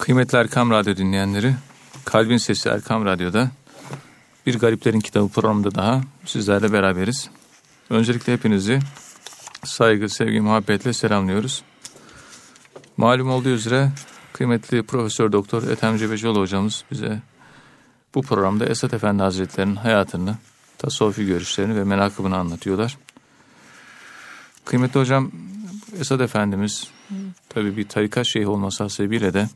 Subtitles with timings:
[0.00, 1.54] Kıymetli Erkam Radyo dinleyenleri,
[2.04, 3.50] Kalbin Sesi Erkam Radyo'da
[4.46, 7.30] bir Gariplerin Kitabı programında daha sizlerle beraberiz.
[7.90, 8.80] Öncelikle hepinizi
[9.64, 11.62] saygı, sevgi, muhabbetle selamlıyoruz.
[12.96, 13.90] Malum olduğu üzere
[14.32, 17.22] kıymetli Profesör Doktor Ethem Cebecioğlu hocamız bize
[18.14, 20.36] bu programda Esat Efendi Hazretleri'nin hayatını,
[20.78, 22.98] tasavvufi görüşlerini ve menakıbını anlatıyorlar.
[24.64, 25.30] Kıymetli hocam
[26.00, 26.88] Esad Efendimiz
[27.48, 29.48] tabii bir tarikat şeyhi olması hasebiyle de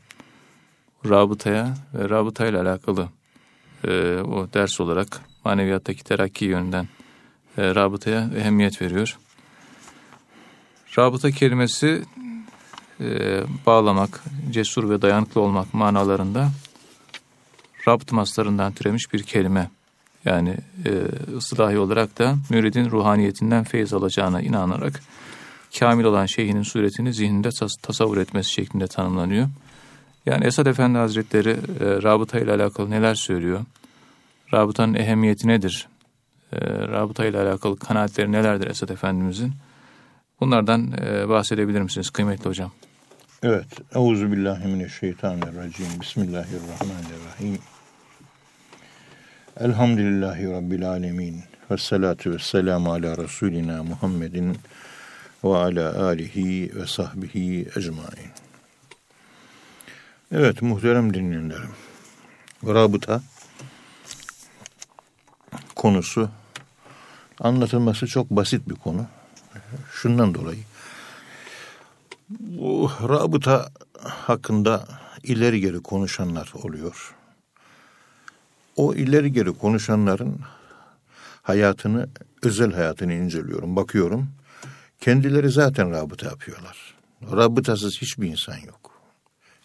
[1.09, 3.09] rabıtaya ve rabıtayla alakalı
[3.83, 6.87] e, o ders olarak maneviyattaki terakki yönünden
[7.57, 9.17] e, rabıtaya ehemmiyet veriyor.
[10.97, 12.03] Rabıta kelimesi
[13.01, 16.49] e, bağlamak, cesur ve dayanıklı olmak manalarında
[17.87, 19.69] rabt maslarından türemiş bir kelime.
[20.25, 20.91] Yani e,
[21.37, 25.01] ıslahi olarak da müridin ruhaniyetinden feyiz alacağına inanarak
[25.79, 29.47] kamil olan şeyhinin suretini zihninde tas- tasavvur etmesi şeklinde tanımlanıyor.
[30.25, 33.65] Yani Esad Efendi Hazretleri e, rabıta ile alakalı neler söylüyor?
[34.53, 35.87] Rabıtanın ehemmiyeti nedir?
[36.53, 39.53] E, rabıta ile alakalı kanaatleri nelerdir Esad Efendimizin?
[40.39, 42.71] Bunlardan e, bahsedebilir misiniz kıymetli hocam?
[43.43, 43.65] Evet.
[43.95, 45.85] Euzubillahimineşşeytanirracim.
[46.01, 47.59] Bismillahirrahmanirrahim.
[49.59, 51.43] Elhamdülillahi Rabbil alemin.
[51.71, 54.57] Ve salatu ve selamu ala Resulina Muhammedin
[55.43, 58.44] ve ala alihi ve sahbihi ecmain.
[60.31, 61.69] Evet muhterem dinleyenlerim.
[62.63, 63.21] Rabıta
[65.75, 66.29] konusu
[67.39, 69.05] anlatılması çok basit bir konu.
[69.91, 70.63] Şundan dolayı
[72.29, 73.69] bu rabıta
[74.03, 74.87] hakkında
[75.23, 77.15] ileri geri konuşanlar oluyor.
[78.75, 80.39] O ileri geri konuşanların
[81.41, 82.09] hayatını,
[82.43, 84.29] özel hayatını inceliyorum, bakıyorum.
[85.01, 86.95] Kendileri zaten rabıta yapıyorlar.
[87.31, 88.94] Rabıtasız hiçbir insan yok.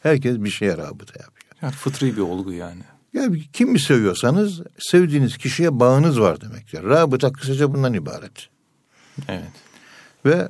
[0.01, 1.55] Herkes bir şeye rabıta yapıyor.
[1.63, 2.83] Yani fıtri bir olgu yani.
[3.13, 6.83] Ya kimi seviyorsanız sevdiğiniz kişiye bağınız var demektir.
[6.83, 8.49] Rabıta kısaca bundan ibaret.
[9.29, 9.53] Evet.
[10.25, 10.49] Ve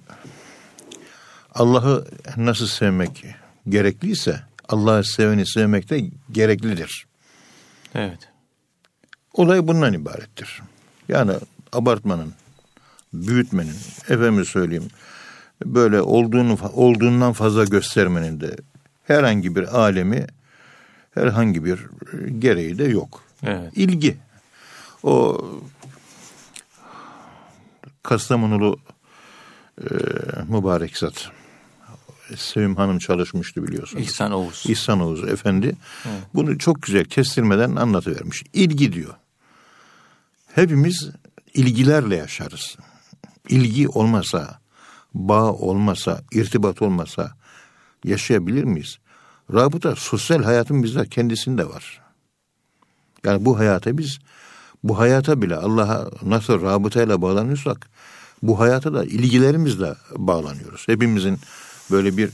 [1.54, 3.24] Allah'ı nasıl sevmek
[3.68, 7.06] gerekliyse Allah'ı seveni sevmek de gereklidir.
[7.94, 8.28] Evet.
[9.32, 10.62] Olay bundan ibarettir.
[11.08, 11.32] Yani
[11.72, 12.32] abartmanın,
[13.12, 13.76] büyütmenin,
[14.08, 14.88] efendim söyleyeyim,
[15.64, 18.56] böyle olduğunu olduğundan fazla göstermenin de
[19.10, 20.26] herhangi bir alemi,
[21.14, 21.80] herhangi bir
[22.38, 23.22] gereği de yok.
[23.42, 23.72] Evet.
[23.76, 24.16] İlgi.
[25.02, 25.44] O
[28.02, 28.78] Kastamonulu
[29.78, 29.84] e,
[30.48, 31.30] mübarek zat.
[32.36, 34.04] Sevim Hanım çalışmıştı biliyorsunuz.
[34.04, 34.64] İhsan Oğuz.
[34.68, 35.66] İhsan Oğuz Efendi.
[35.66, 36.22] Evet.
[36.34, 38.42] Bunu çok güzel kestirmeden anlatıvermiş.
[38.52, 39.14] İlgi diyor.
[40.54, 41.10] Hepimiz
[41.54, 42.76] ilgilerle yaşarız.
[43.48, 44.60] İlgi olmasa,
[45.14, 47.39] bağ olmasa, irtibat olmasa
[48.04, 48.98] yaşayabilir miyiz?
[49.52, 52.00] Rabıta sosyal hayatın bizde kendisinde var.
[53.24, 54.18] Yani bu hayata biz
[54.84, 57.88] bu hayata bile Allah'a nasıl rabıtayla bağlanıyorsak
[58.42, 60.88] bu hayata da ilgilerimizle bağlanıyoruz.
[60.88, 61.38] Hepimizin
[61.90, 62.30] böyle bir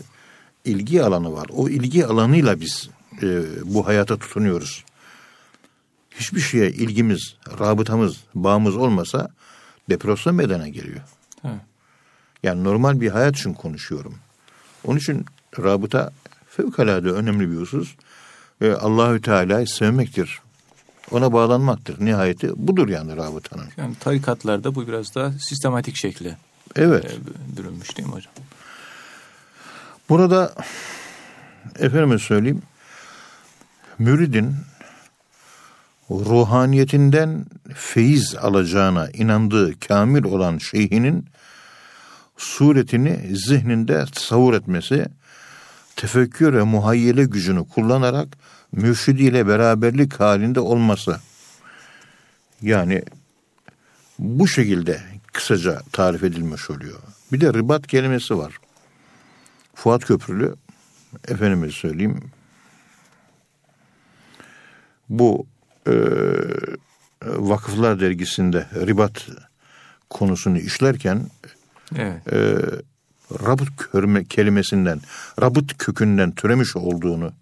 [0.65, 1.47] ilgi alanı var.
[1.53, 2.91] O ilgi alanıyla biz
[3.23, 4.85] e, bu hayata tutunuyoruz.
[6.11, 9.29] Hiçbir şeye ilgimiz, rabıtamız, bağımız olmasa
[9.91, 11.01] depresyon meydana geliyor.
[11.45, 11.61] Evet.
[12.43, 14.15] Yani normal bir hayat için konuşuyorum.
[14.85, 15.27] Onun için
[15.59, 16.13] rabıta
[16.49, 17.95] fevkalade önemli bir husus.
[18.61, 20.41] Ve Allahü Teala'yı sevmektir.
[21.11, 22.05] Ona bağlanmaktır.
[22.05, 23.67] Nihayeti budur yani rabıtanın.
[23.77, 26.37] Yani tarikatlarda bu biraz daha sistematik şekli
[26.77, 27.05] Evet.
[27.05, 28.33] e, bürünmüş değil mi hocam?
[30.09, 30.55] Burada
[31.79, 32.63] efendime söyleyeyim
[33.99, 34.55] müridin
[36.11, 41.27] ruhaniyetinden feyiz alacağına inandığı kamil olan şeyhinin
[42.37, 45.07] suretini zihninde tasavvur etmesi,
[45.97, 48.29] tefekkür ve muhayyele gücünü kullanarak
[48.73, 51.21] mürşidiyle beraberlik halinde olması.
[52.63, 53.03] Yani
[54.19, 55.01] bu şekilde
[55.33, 56.99] kısaca tarif edilmiş oluyor.
[57.33, 58.59] Bir de ribat kelimesi var.
[59.75, 60.55] Fuat Köprülü,
[61.29, 62.31] efendime söyleyeyim,
[65.09, 65.47] bu
[65.87, 65.93] e,
[67.23, 69.27] Vakıflar Dergisi'nde ribat
[70.11, 71.31] konusunu işlerken
[71.97, 72.33] Evet.
[72.33, 72.57] e,
[73.33, 75.01] rabıt kelimesinden,
[75.41, 77.33] rabıt kökünden türemiş olduğunu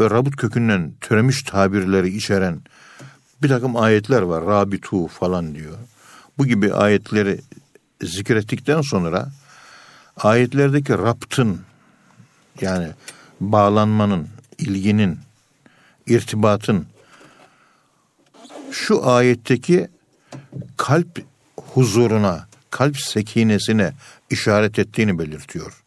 [0.00, 2.60] ve rabıt kökünden türemiş tabirleri içeren
[3.42, 4.46] bir takım ayetler var.
[4.46, 5.78] Rabitu falan diyor.
[6.38, 7.40] Bu gibi ayetleri
[8.02, 9.28] zikrettikten sonra
[10.16, 11.60] ayetlerdeki raptın
[12.60, 12.88] yani
[13.40, 14.28] bağlanmanın,
[14.58, 15.18] ilginin,
[16.06, 16.86] irtibatın
[18.70, 19.88] şu ayetteki
[20.76, 21.22] kalp
[21.56, 23.92] huzuruna, kalp sekinesine
[24.30, 25.82] işaret ettiğini belirtiyor.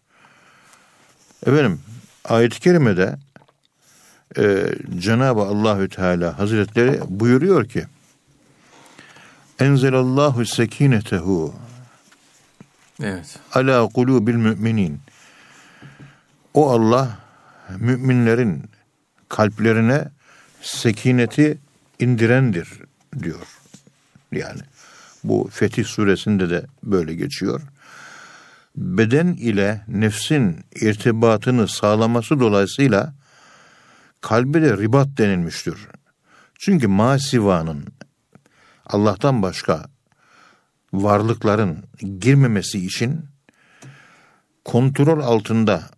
[1.45, 1.81] Efendim
[2.25, 3.17] ayet-i kerimede
[4.37, 4.65] e,
[4.97, 7.85] Cenab-ı Allahü Teala Hazretleri buyuruyor ki
[9.59, 11.55] Enzelallahu sekinetehu
[13.03, 13.39] Evet.
[13.53, 14.99] ala kulubil müminin.
[16.53, 17.17] O Allah
[17.77, 18.63] müminlerin
[19.29, 20.05] kalplerine
[20.61, 21.57] sekineti
[21.99, 22.69] indirendir
[23.23, 23.47] diyor.
[24.31, 24.61] Yani
[25.27, 27.61] bu Fetih suresinde de böyle geçiyor.
[28.75, 33.13] Beden ile nefsin irtibatını sağlaması dolayısıyla
[34.21, 35.75] kalbe de ribat denilmiştir.
[36.59, 37.85] Çünkü masivanın
[38.85, 39.85] Allah'tan başka
[40.93, 41.83] varlıkların
[42.19, 43.25] girmemesi için
[44.65, 45.89] kontrol altında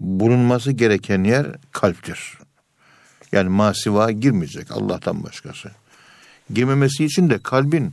[0.00, 2.38] bulunması gereken yer kalptir.
[3.32, 5.70] Yani masiva girmeyecek Allah'tan başkası.
[6.54, 7.92] Girmemesi için de kalbin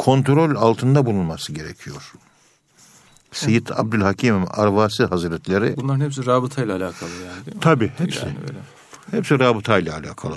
[0.00, 2.12] kontrol altında bulunması gerekiyor.
[3.32, 7.60] Seyyid Abdülhakim Arvasi Hazretleri Bunların hepsi rabıtayla alakalı yani değil mi?
[7.60, 8.58] tabi hepsi Yani öyle.
[9.10, 10.36] hepsi rabıtayla alakalı.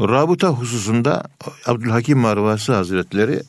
[0.00, 1.24] Rabıta hususunda
[1.66, 3.42] Abdülhakim Arvasi Hazretleri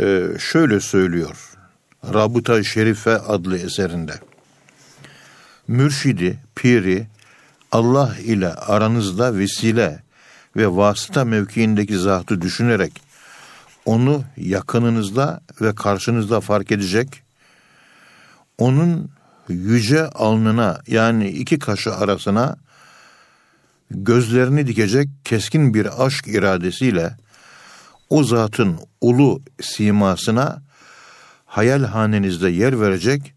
[0.00, 1.50] e, şöyle söylüyor.
[2.14, 4.12] Rabıta Şerife adlı eserinde.
[5.68, 7.06] Mürşidi, piri,
[7.72, 10.02] Allah ile aranızda vesile
[10.56, 13.02] ve vasıta mevkiindeki zatı düşünerek
[13.84, 17.22] onu yakınınızda ve karşınızda fark edecek,
[18.58, 19.10] onun
[19.48, 22.56] yüce alnına yani iki kaşı arasına
[23.90, 27.16] gözlerini dikecek keskin bir aşk iradesiyle
[28.10, 30.62] o zatın ulu simasına
[31.46, 33.34] hayal hanenizde yer verecek,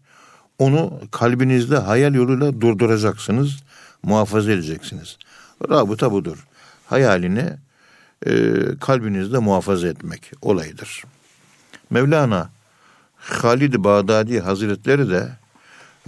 [0.58, 3.62] onu kalbinizde hayal yoluyla durduracaksınız,
[4.02, 5.16] muhafaza edeceksiniz.
[5.70, 6.46] Rabıta budur.
[6.86, 7.50] Hayalini
[8.26, 8.32] e,
[8.80, 11.04] kalbinizde muhafaza etmek olayıdır.
[11.90, 12.50] Mevlana
[13.16, 15.28] Halid Bağdadi Hazretleri de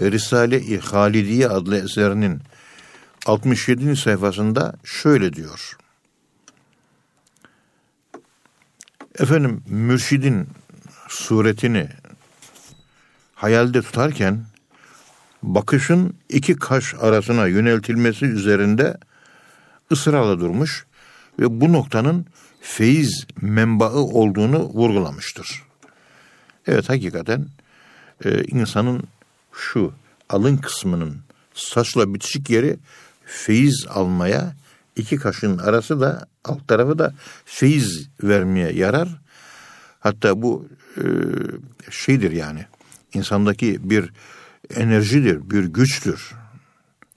[0.01, 2.41] Risale-i Halidiye adlı eserinin
[3.27, 3.97] 67.
[3.97, 5.77] sayfasında şöyle diyor.
[9.19, 10.49] Efendim mürşidin
[11.09, 11.89] suretini
[13.35, 14.45] hayalde tutarken
[15.43, 18.97] bakışın iki kaş arasına yöneltilmesi üzerinde
[19.93, 20.87] ısrarla durmuş
[21.39, 22.27] ve bu noktanın
[22.61, 25.63] feyiz menbaı olduğunu vurgulamıştır.
[26.67, 27.47] Evet hakikaten
[28.25, 29.03] e, insanın
[29.53, 29.93] şu
[30.29, 31.17] alın kısmının
[31.55, 32.77] saçla bitişik yeri
[33.25, 34.57] feyiz almaya,
[34.97, 39.09] iki kaşın arası da alt tarafı da feyiz vermeye yarar.
[40.01, 41.05] Hatta bu e,
[41.91, 42.67] şeydir yani
[43.15, 44.13] insandaki bir
[44.75, 46.35] enerjidir, bir güçtür.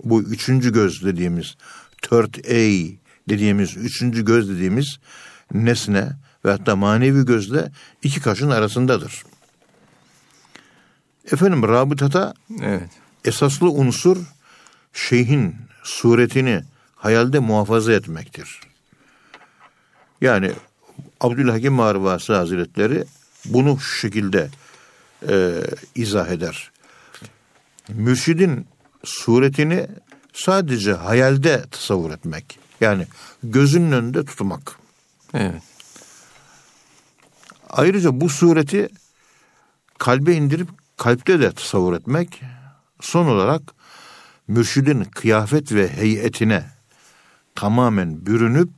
[0.03, 1.57] Bu üçüncü göz dediğimiz,
[2.01, 2.99] third eye
[3.29, 4.99] dediğimiz, üçüncü göz dediğimiz
[5.53, 6.09] nesne
[6.45, 7.71] ve hatta manevi gözle
[8.03, 9.23] iki kaşın arasındadır.
[11.31, 12.89] Efendim rabıtata Evet.
[13.25, 14.17] esaslı unsur
[14.93, 16.63] şeyhin suretini
[16.95, 18.59] hayalde muhafaza etmektir.
[20.21, 20.51] Yani
[21.19, 23.03] Abdülhakim Marvası Hazretleri
[23.45, 24.49] bunu şu şekilde
[25.29, 25.61] e,
[25.95, 26.71] izah eder.
[27.89, 28.67] Mürşidin
[29.03, 29.87] suretini
[30.33, 32.59] sadece hayalde tasavvur etmek.
[32.81, 33.07] Yani
[33.43, 34.75] gözünün önünde tutmak.
[35.33, 35.61] Evet.
[37.69, 38.89] Ayrıca bu sureti
[39.97, 42.41] kalbe indirip kalpte de tasavvur etmek.
[43.01, 43.61] Son olarak
[44.47, 46.65] mürşidin kıyafet ve heyetine
[47.55, 48.69] tamamen bürünüp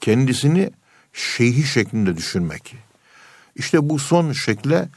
[0.00, 0.70] kendisini
[1.12, 2.74] şeyhi şeklinde düşünmek.
[3.56, 4.88] İşte bu son şekle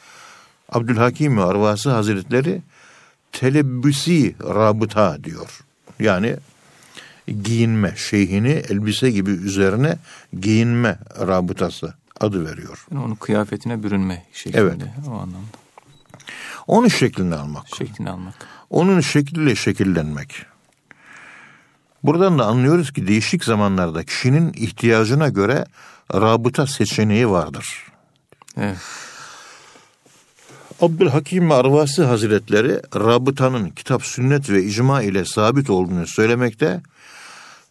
[0.69, 2.61] Abdülhakim Arvası Hazretleri
[3.31, 5.61] telebbüsi rabıta diyor.
[5.99, 6.35] Yani
[7.43, 9.97] giyinme, şeyhini elbise gibi üzerine
[10.39, 12.85] giyinme rabıtası adı veriyor.
[12.91, 14.61] Yani onun kıyafetine bürünme şeklinde.
[14.61, 14.81] Evet.
[15.07, 15.57] O anlamda.
[16.67, 17.67] Onun şeklini almak.
[17.77, 18.33] Şeklini almak.
[18.69, 20.45] Onun şekliyle şekillenmek.
[22.03, 25.65] Buradan da anlıyoruz ki değişik zamanlarda kişinin ihtiyacına göre
[26.13, 27.87] rabıta seçeneği vardır.
[28.57, 28.77] Evet.
[30.81, 36.81] Abdülhakim Arvasi Hazretleri rabıtanın kitap, sünnet ve icma ile sabit olduğunu söylemekte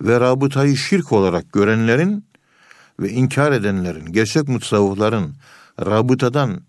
[0.02, 2.24] ve rabıtayı şirk olarak görenlerin
[3.00, 5.34] ve inkar edenlerin, gerçek mutsavvıfların
[5.80, 6.60] rabıtadan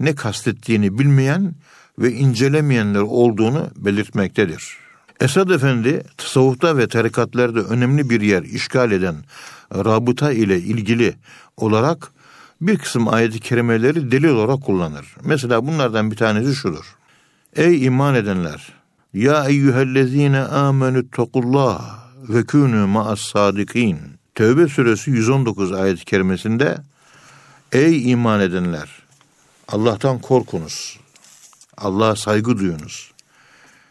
[0.00, 1.54] ne kastettiğini bilmeyen
[1.98, 4.76] ve incelemeyenler olduğunu belirtmektedir.
[5.20, 9.16] Esad Efendi tasavvufta ve tarikatlarda önemli bir yer işgal eden
[9.74, 11.14] rabıta ile ilgili
[11.56, 12.12] olarak
[12.60, 15.16] bir kısım ayet-i kerimeleri delil olarak kullanır.
[15.24, 16.96] Mesela bunlardan bir tanesi şudur.
[17.56, 18.72] Ey iman edenler!
[19.14, 21.98] Ya eyyühellezine amenü tokullah
[22.28, 23.98] ve künü ma'as sadikin.
[24.34, 26.78] Tevbe suresi 119 ayet-i kerimesinde
[27.72, 28.88] Ey iman edenler!
[29.68, 31.00] Allah'tan korkunuz.
[31.76, 33.12] Allah'a saygı duyunuz.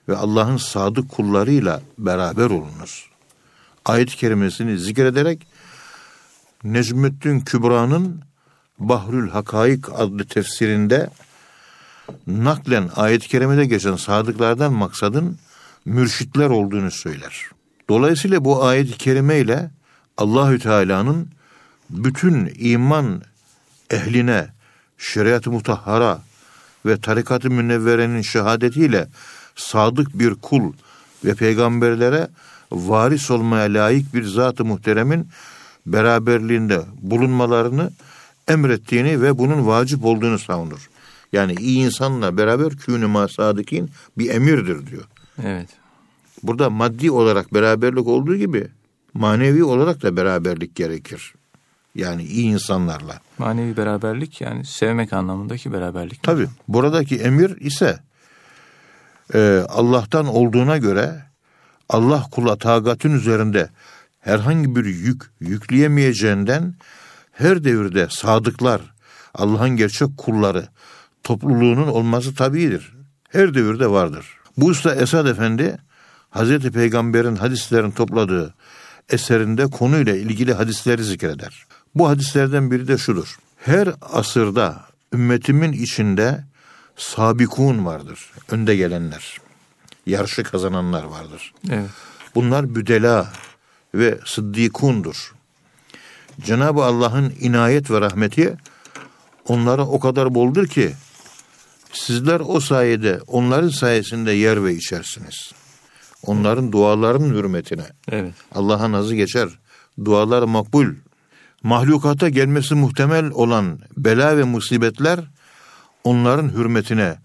[0.09, 3.09] ve Allah'ın sadık kullarıyla beraber olunuz.
[3.85, 5.47] Ayet-i kerimesini zikrederek
[6.63, 8.26] Necmettin Kübra'nın
[8.79, 11.09] Bahrül Hakaik adlı tefsirinde
[12.27, 15.37] naklen ayet-i kerimede geçen sadıklardan maksadın
[15.85, 17.45] mürşitler olduğunu söyler.
[17.89, 19.69] Dolayısıyla bu ayet-i kerime ile
[20.17, 21.29] Allahü Teala'nın
[21.89, 23.21] bütün iman
[23.89, 24.47] ehline
[24.97, 26.21] şeriat-ı mutahhara
[26.85, 29.07] ve tarikat-ı münevverenin şehadetiyle
[29.55, 30.73] sadık bir kul
[31.25, 32.27] ve peygamberlere
[32.71, 35.29] varis olmaya layık bir zat-ı muhteremin
[35.85, 37.91] beraberliğinde bulunmalarını
[38.47, 40.89] emrettiğini ve bunun vacip olduğunu savunur.
[41.33, 45.03] Yani iyi insanla beraber künü masadıkin bir emirdir diyor.
[45.43, 45.69] Evet.
[46.43, 48.67] Burada maddi olarak beraberlik olduğu gibi
[49.13, 51.33] manevi olarak da beraberlik gerekir.
[51.95, 53.19] Yani iyi insanlarla.
[53.37, 56.23] Manevi beraberlik yani sevmek anlamındaki beraberlik.
[56.23, 57.99] Tabi buradaki emir ise
[59.33, 61.21] e, Allah'tan olduğuna göre
[61.89, 63.69] Allah kula tagatın üzerinde
[64.19, 66.73] herhangi bir yük yükleyemeyeceğinden
[67.37, 68.81] her devirde sadıklar,
[69.33, 70.67] Allah'ın gerçek kulları,
[71.23, 72.93] topluluğunun olması tabidir.
[73.29, 74.25] Her devirde vardır.
[74.57, 75.77] Bu usta Esad Efendi,
[76.29, 78.53] Hazreti Peygamber'in hadislerini topladığı
[79.09, 81.65] eserinde konuyla ilgili hadisleri zikreder.
[81.95, 83.37] Bu hadislerden biri de şudur.
[83.57, 86.43] Her asırda ümmetimin içinde
[86.95, 88.19] sabikun vardır.
[88.51, 89.37] Önde gelenler.
[90.05, 91.53] Yarışı kazananlar vardır.
[91.69, 91.89] Evet.
[92.35, 93.33] Bunlar büdela
[93.95, 95.36] ve sıddikundur.
[96.41, 98.57] Cenab-ı Allah'ın inayet ve rahmeti
[99.47, 100.93] onlara o kadar boldur ki
[101.93, 105.51] sizler o sayede onların sayesinde yer ve içersiniz.
[106.23, 107.85] Onların dualarının hürmetine.
[108.11, 108.33] Evet.
[108.55, 109.49] Allah'a nazı geçer.
[110.05, 110.87] Dualar makbul.
[111.63, 115.19] Mahlukata gelmesi muhtemel olan bela ve musibetler
[116.03, 117.15] onların hürmetine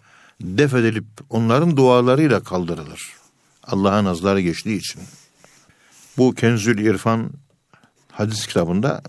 [0.40, 3.12] def edilip onların dualarıyla kaldırılır.
[3.64, 5.02] Allah'ın nazları geçtiği için.
[6.19, 7.31] Bu Kenzül İrfan
[8.12, 9.02] hadis kitabında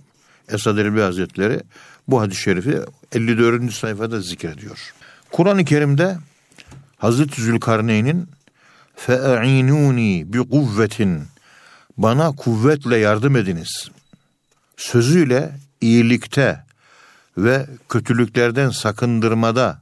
[0.50, 1.60] Esad Erbil Hazretleri
[2.08, 2.80] bu hadis-i şerifi
[3.12, 3.74] 54.
[3.74, 4.94] sayfada zikrediyor.
[5.32, 6.18] Kur'an-ı Kerim'de
[6.98, 8.30] Hazreti Zülkarneyn'in
[8.96, 11.24] fe'inuni bi kuvvetin
[11.98, 13.90] bana kuvvetle yardım ediniz.
[14.78, 16.64] Sözüyle iyilikte
[17.38, 19.82] ve kötülüklerden sakındırmada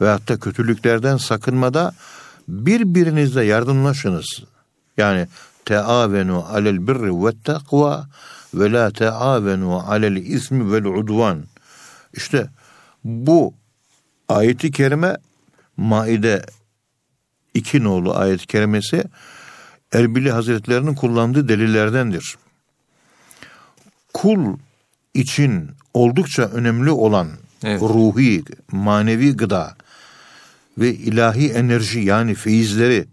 [0.00, 1.94] ve hatta kötülüklerden sakınmada
[2.48, 4.26] birbirinizle yardımlaşınız.
[4.96, 5.28] Yani
[5.64, 8.06] teavenu alel birri ve takva
[8.54, 11.44] ve la teavenu alel ismi vel udvan.
[12.12, 12.46] İşte
[13.04, 13.54] bu
[14.28, 15.16] ayeti kerime
[15.76, 16.46] Maide
[17.54, 19.04] 2 nolu ayet-i kerimesi
[19.92, 22.36] Erbili Hazretlerinin kullandığı delillerdendir.
[24.14, 24.56] Kul
[25.14, 27.28] için oldukça önemli olan
[27.64, 27.82] evet.
[27.82, 29.76] ruhi, manevi gıda
[30.78, 33.06] ve ilahi enerji yani feyizleri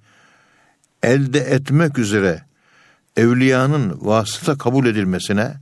[1.03, 2.43] elde etmek üzere
[3.19, 5.53] evliyanın vasıta kabul edilmesine,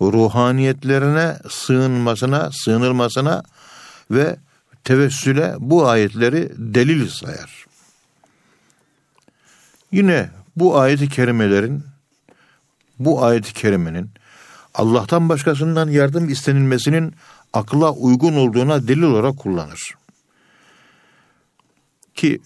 [0.00, 3.42] ruhaniyetlerine sığınmasına, sığınılmasına
[4.10, 4.36] ve
[4.84, 7.66] tevessüle bu ayetleri delil sayar.
[9.92, 11.84] Yine bu ayeti kerimelerin
[12.98, 14.10] bu ayeti kerimenin
[14.74, 17.14] Allah'tan başkasından yardım istenilmesinin
[17.52, 19.94] akla uygun olduğuna delil olarak kullanır.
[22.14, 22.40] Ki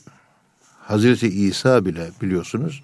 [0.80, 2.82] Hazreti İsa bile biliyorsunuz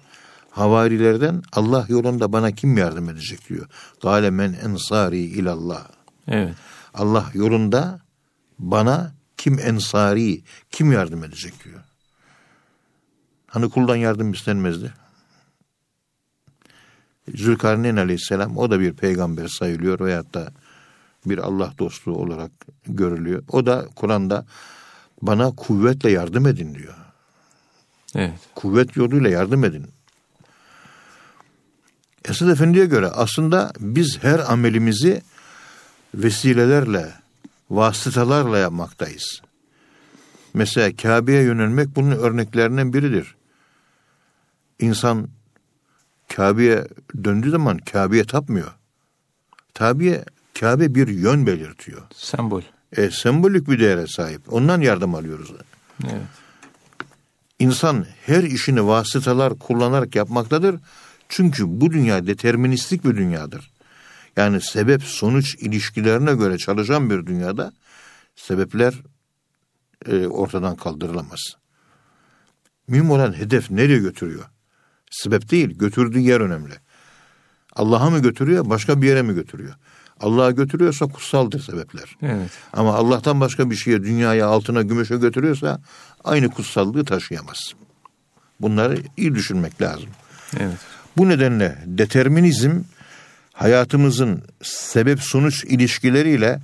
[0.53, 3.67] havarilerden Allah yolunda bana kim yardım edecek diyor.
[4.01, 5.87] Gale men ensari ilallah.
[6.27, 6.55] Evet.
[6.93, 7.99] Allah yolunda
[8.59, 10.41] bana kim ensari,
[10.71, 11.79] kim yardım edecek diyor.
[13.47, 14.93] Hani kuldan yardım istenmezdi.
[17.35, 20.51] Zülkarneyn aleyhisselam o da bir peygamber sayılıyor veyahut da
[21.25, 22.51] bir Allah dostu olarak
[22.85, 23.43] görülüyor.
[23.49, 24.45] O da Kur'an'da
[25.21, 26.95] bana kuvvetle yardım edin diyor.
[28.15, 28.39] Evet.
[28.55, 29.92] Kuvvet yoluyla yardım edin.
[32.25, 35.21] Esad Efendi'ye göre aslında biz her amelimizi
[36.15, 37.13] vesilelerle,
[37.69, 39.41] vasıtalarla yapmaktayız.
[40.53, 43.35] Mesela Kabe'ye yönelmek bunun örneklerinden biridir.
[44.79, 45.27] İnsan
[46.35, 46.87] Kabe'ye
[47.23, 48.71] döndüğü zaman Kabe'ye tapmıyor.
[49.73, 50.25] Tabiye
[50.59, 52.01] Kabe bir yön belirtiyor.
[52.15, 52.61] Sembol.
[52.97, 54.53] E, sembolik bir değere sahip.
[54.53, 55.51] Ondan yardım alıyoruz.
[56.03, 56.21] Evet.
[57.59, 60.75] İnsan her işini vasıtalar kullanarak yapmaktadır.
[61.29, 63.71] Çünkü bu dünya deterministik bir dünyadır.
[64.37, 67.73] Yani sebep sonuç ilişkilerine göre çalışan bir dünyada
[68.35, 68.93] sebepler
[70.07, 71.39] e, ortadan kaldırılamaz.
[72.87, 74.45] Mühim olan hedef nereye götürüyor?
[75.11, 76.73] Sebep değil, götürdüğü yer önemli.
[77.75, 79.73] Allah'a mı götürüyor, başka bir yere mi götürüyor?
[80.19, 82.15] Allah'a götürüyorsa kutsaldır sebepler.
[82.21, 82.51] Evet.
[82.73, 85.81] Ama Allah'tan başka bir şeye, dünyaya, altına, gümüşe götürüyorsa
[86.23, 87.73] aynı kutsallığı taşıyamaz.
[88.61, 90.09] Bunları iyi düşünmek lazım.
[90.59, 90.77] Evet.
[91.17, 92.81] Bu nedenle determinizm
[93.53, 96.59] hayatımızın sebep sonuç ilişkileriyle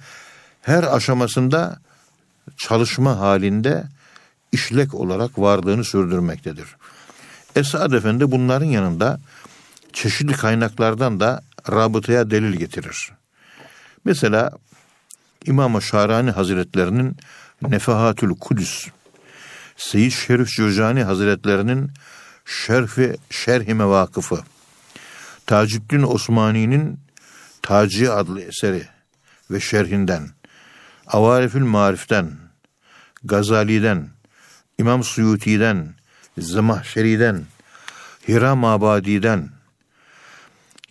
[0.61, 1.79] her aşamasında
[2.57, 3.83] çalışma halinde
[4.51, 6.75] işlek olarak varlığını sürdürmektedir.
[7.55, 9.19] Esad Efendi bunların yanında
[9.93, 11.41] çeşitli kaynaklardan da
[11.71, 13.11] rabıtaya delil getirir.
[14.05, 14.51] Mesela
[15.45, 17.17] İmam-ı Şarani Hazretlerinin
[17.61, 18.87] Nefahatül Kudüs,
[19.77, 21.91] Seyyid Şerif Cürcani Hazretlerinin
[22.49, 24.43] Şerfi Şerhi Mevakıfı,
[25.45, 26.99] Taceddin Osmani'nin
[27.61, 28.87] Taci adlı eseri
[29.51, 30.29] ve şerhinden,
[31.07, 32.31] Avarifül Marif'ten,
[33.23, 34.09] Gazali'den,
[34.77, 35.93] İmam Suyuti'den,
[36.37, 37.45] Zemahşeri'den,
[38.27, 39.49] Hiram Abadi'den,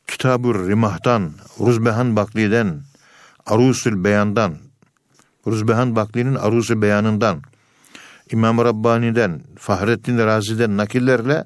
[0.07, 2.83] Kitab-ı Rimah'tan, Ruzbehan Bakli'den,
[3.47, 4.59] Arusül Beyan'dan,
[5.47, 7.43] Ruzbehan Bakli'nin Arusül Beyan'ından,
[8.31, 11.45] İmam Rabbani'den, Fahrettin Razi'den nakillerle,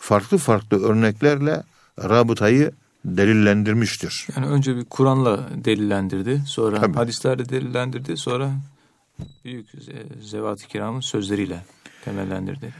[0.00, 1.62] farklı farklı örneklerle
[1.98, 2.72] rabıtayı
[3.04, 4.26] delillendirmiştir.
[4.36, 6.96] Yani önce bir Kur'an'la delillendirdi, sonra Tabii.
[6.96, 8.50] hadislerle delillendirdi, sonra
[9.44, 11.64] büyük ze- zevat-ı kiramın sözleriyle
[12.04, 12.74] temellendirdi.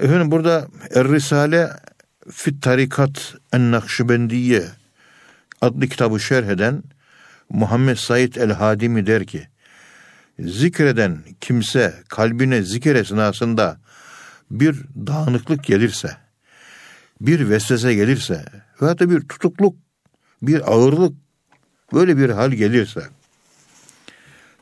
[0.00, 1.70] Efendim burada Er-Risale
[2.30, 4.64] Fit Tarikat En-Nakşibendiye
[5.60, 6.82] adlı kitabı şerh eden
[7.48, 9.48] Muhammed Said El-Hadimi der ki,
[10.38, 13.80] zikreden kimse kalbine zikir esnasında
[14.50, 14.76] bir
[15.06, 16.16] dağınıklık gelirse,
[17.20, 18.44] bir vesvese gelirse
[18.82, 19.76] veya da bir tutukluk,
[20.42, 21.16] bir ağırlık,
[21.92, 23.08] böyle bir hal gelirse,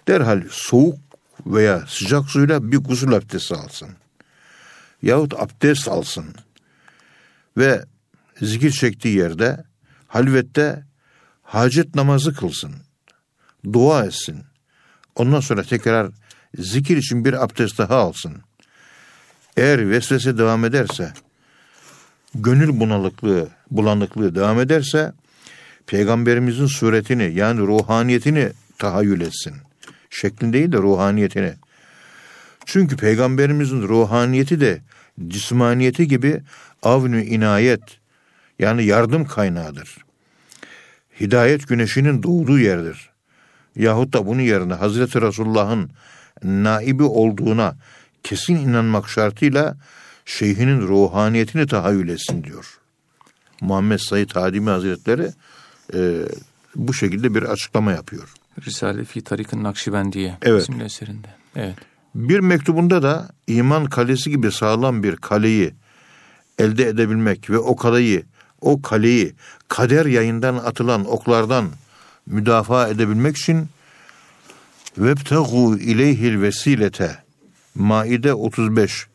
[0.09, 0.99] derhal soğuk
[1.47, 3.89] veya sıcak suyla bir gusül abdesti alsın.
[5.03, 6.35] Yahut abdest alsın.
[7.57, 7.85] Ve
[8.43, 9.65] zikir çektiği yerde
[10.07, 10.85] halvette
[11.43, 12.75] hacet namazı kılsın.
[13.73, 14.45] Dua etsin.
[15.17, 16.11] Ondan sonra tekrar
[16.59, 18.37] zikir için bir abdest daha alsın.
[19.57, 21.13] Eğer vesvese devam ederse,
[22.35, 25.13] gönül bunalıklığı, bulanıklığı devam ederse,
[25.87, 29.55] Peygamberimizin suretini yani ruhaniyetini tahayyül etsin.
[30.11, 31.55] Şeklin değil de ruhaniyetini.
[32.67, 34.81] Çünkü Peygamberimizin ruhaniyeti de
[35.29, 36.43] cismaniyeti gibi
[36.83, 37.83] avnü inayet
[38.59, 39.97] yani yardım kaynağıdır.
[41.21, 43.12] Hidayet güneşinin doğduğu yerdir.
[43.77, 45.91] Yahut da bunun yerine Hazreti Resulullah'ın
[46.45, 47.75] naibi olduğuna
[48.23, 49.77] kesin inanmak şartıyla
[50.25, 52.79] şeyhinin ruhaniyetini tahayyül etsin diyor.
[53.61, 55.31] Muhammed Said Hadimi Hazretleri
[55.95, 56.23] e,
[56.77, 58.35] bu şekilde bir açıklama yapıyor.
[58.67, 60.63] Risale fi Tarik'ın Nakşibendiye Evet.
[60.63, 61.29] isimli eserinde.
[61.57, 61.77] Evet.
[62.15, 65.75] Bir mektubunda da iman kalesi gibi sağlam bir kaleyi
[66.59, 68.25] elde edebilmek ve o kaleyi,
[68.61, 69.35] o kaleyi
[69.69, 71.67] kader yayından atılan oklardan
[72.27, 73.69] müdafaa edebilmek için
[74.99, 77.19] vebtegu ileyhil vesilete
[77.75, 79.07] Maide 35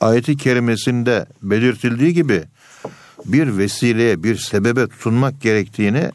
[0.00, 2.44] ayeti kerimesinde belirtildiği gibi
[3.24, 6.10] bir vesileye, bir sebebe tutunmak gerektiğini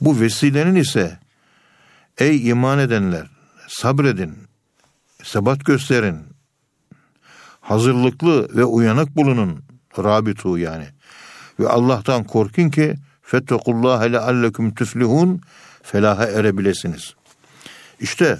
[0.00, 1.18] bu vesilenin ise
[2.18, 3.26] ey iman edenler
[3.68, 4.34] sabredin,
[5.22, 6.18] sebat gösterin,
[7.60, 9.64] hazırlıklı ve uyanık bulunun,
[9.98, 10.86] rabitu yani.
[11.60, 12.94] Ve Allah'tan korkun ki
[13.26, 15.40] fettekullaha leallekum tüflihun
[15.82, 17.14] felaha erebilesiniz.
[18.00, 18.38] İşte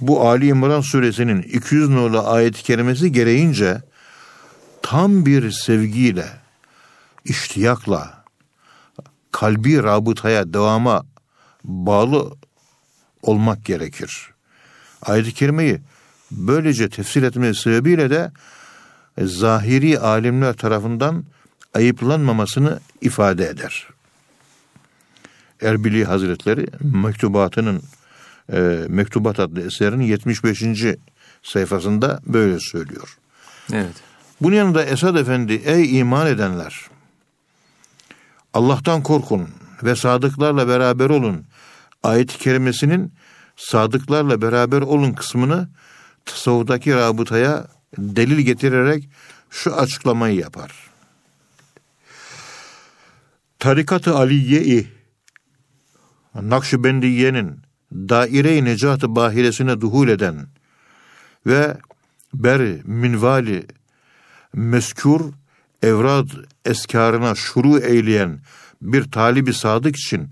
[0.00, 3.82] bu Ali İmran suresinin 200 nolu ayet-i kerimesi gereğince
[4.82, 6.26] tam bir sevgiyle,
[7.24, 8.24] iştiyakla,
[9.32, 11.06] kalbi rabıtaya, devama
[11.64, 12.36] bağlı
[13.22, 14.30] olmak gerekir.
[15.02, 15.80] Ayet-i kerimeyi
[16.30, 18.32] böylece tefsir etmesi sebebiyle de
[19.18, 21.24] zahiri alimler tarafından
[21.74, 23.88] ayıplanmamasını ifade eder.
[25.62, 27.82] Erbili Hazretleri mektubatının
[28.52, 30.62] e, Mektubat adlı eserinin 75.
[31.42, 33.18] sayfasında böyle söylüyor.
[33.72, 33.94] Evet.
[34.40, 36.90] Bunun yanında Esad Efendi ey iman edenler
[38.54, 39.48] Allah'tan korkun
[39.82, 41.46] ve sadıklarla beraber olun.
[42.02, 43.12] Ayet-i kerimesinin
[43.56, 45.68] sadıklarla beraber olun kısmını
[46.24, 47.66] tasavvuftaki rabıtaya
[47.98, 49.08] delil getirerek
[49.50, 50.89] şu açıklamayı yapar.
[53.60, 54.88] Tarikat-ı Aliye-i
[56.34, 57.60] Nakşibendiye'nin
[57.92, 60.46] daire-i necat-ı bahiresine duhul eden
[61.46, 61.76] ve
[62.34, 63.66] ber minvali
[64.54, 65.20] meskür
[65.82, 66.28] evrad
[66.64, 68.40] eskarına şuru eyleyen
[68.82, 70.28] bir talibi sadık için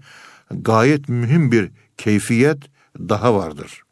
[0.50, 2.58] gayet mühim bir keyfiyet
[2.98, 3.82] daha vardır.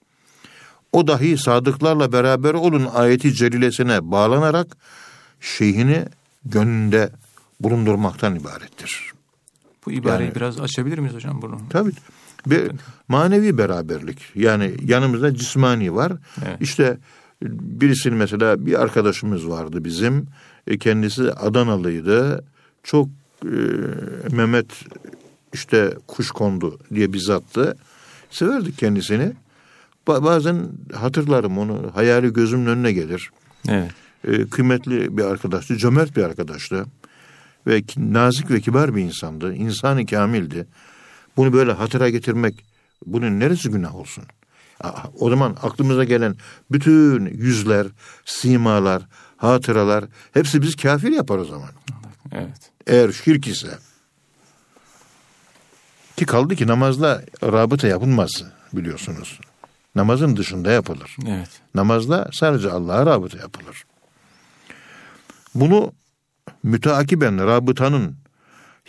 [0.93, 4.77] O dahi sadıklarla beraber olun ayeti celilesine bağlanarak
[5.41, 6.05] şeyhini
[6.45, 7.11] gönlünde
[7.61, 9.16] bulundurmaktan ibarettir.
[9.87, 11.59] Bu ibareyi Yani- biraz açabilir miyiz hocam bunu?
[11.71, 11.93] Tabii.
[12.47, 12.71] Bir
[13.09, 14.19] manevi beraberlik.
[14.35, 16.13] Yani yanımızda cismani var.
[16.47, 16.57] Evet.
[16.61, 16.99] İşte
[17.43, 20.27] Birisinin mesela bir arkadaşımız vardı bizim.
[20.67, 22.45] E, kendisi Adanalıydı.
[22.83, 23.09] Çok
[23.45, 23.57] e,
[24.33, 24.67] Mehmet
[25.53, 27.77] işte kuş kondu diye bizattı.
[28.31, 29.33] Severdik kendisini.
[30.07, 31.91] Ba- bazen hatırlarım onu.
[31.95, 33.31] Hayali gözümün önüne gelir.
[33.69, 33.91] Evet.
[34.25, 35.77] E, kıymetli bir arkadaştı.
[35.77, 36.85] Cömert bir arkadaştı.
[37.67, 39.55] Ve nazik ve kibar bir insandı.
[39.55, 40.67] İnsan-ı kamildi.
[41.37, 42.65] Bunu böyle hatıra getirmek
[43.07, 44.25] bunun neresi günah olsun?
[45.21, 46.37] O zaman aklımıza gelen
[46.71, 47.87] bütün yüzler,
[48.25, 49.03] simalar,
[49.37, 51.71] hatıralar hepsi biz kafir yapar o zaman.
[52.33, 52.73] Evet.
[52.87, 53.79] Eğer şirk ise.
[56.17, 58.31] Ki kaldı ki namazda rabıta yapılmaz
[58.73, 59.41] biliyorsunuz.
[59.95, 61.17] Namazın dışında yapılır.
[61.29, 61.49] Evet.
[61.75, 63.85] Namazda sadece Allah'a rabıta yapılır.
[65.55, 65.93] Bunu
[66.67, 68.17] müteakiben rabıtanın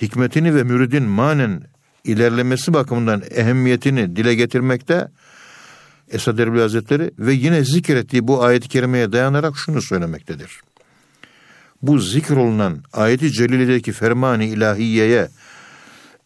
[0.02, 1.62] hikmetini ve müridin manen
[2.04, 5.08] ilerlemesi bakımından ehemmiyetini dile getirmekte
[6.12, 10.62] Esad Erbil Hazretleri ve yine zikrettiği bu ayet-i kerimeye dayanarak şunu söylemektedir.
[11.82, 15.28] Bu zikrolunan ayeti celiledeki ferman-ı ilahiyeye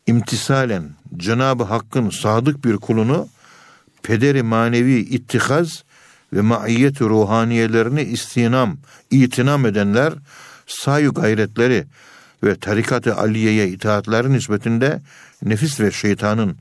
[0.08, 3.28] imtisalen Cenab-ı Hakk'ın sadık bir kulunu
[4.04, 5.84] pederi manevi ittihaz
[6.34, 8.78] ve maiyet ruhaniyelerini istinam,
[9.12, 10.14] itinam edenler
[10.72, 11.86] sayu gayretleri
[12.44, 15.02] ve tarikat-ı aliyeye itaatleri nispetinde
[15.44, 16.58] nefis ve şeytanın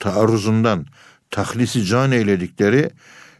[0.00, 0.86] taarruzundan
[1.30, 2.90] tahlisi can eyledikleri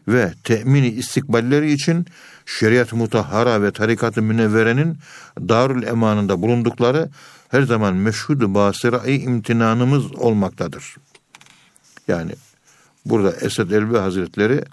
[0.07, 2.05] ve temini istikballeri için
[2.45, 4.97] şeriat-ı mutahhara ve tarikat-ı münevverenin
[5.39, 7.09] darül emanında bulundukları
[7.49, 10.95] her zaman meşhud-u basira-i imtinanımız olmaktadır.
[12.07, 12.31] Yani
[13.05, 14.63] burada Esed Elbi Hazretleri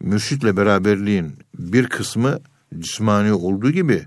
[0.00, 2.38] mürşitle beraberliğin bir kısmı
[2.78, 4.06] cismani olduğu gibi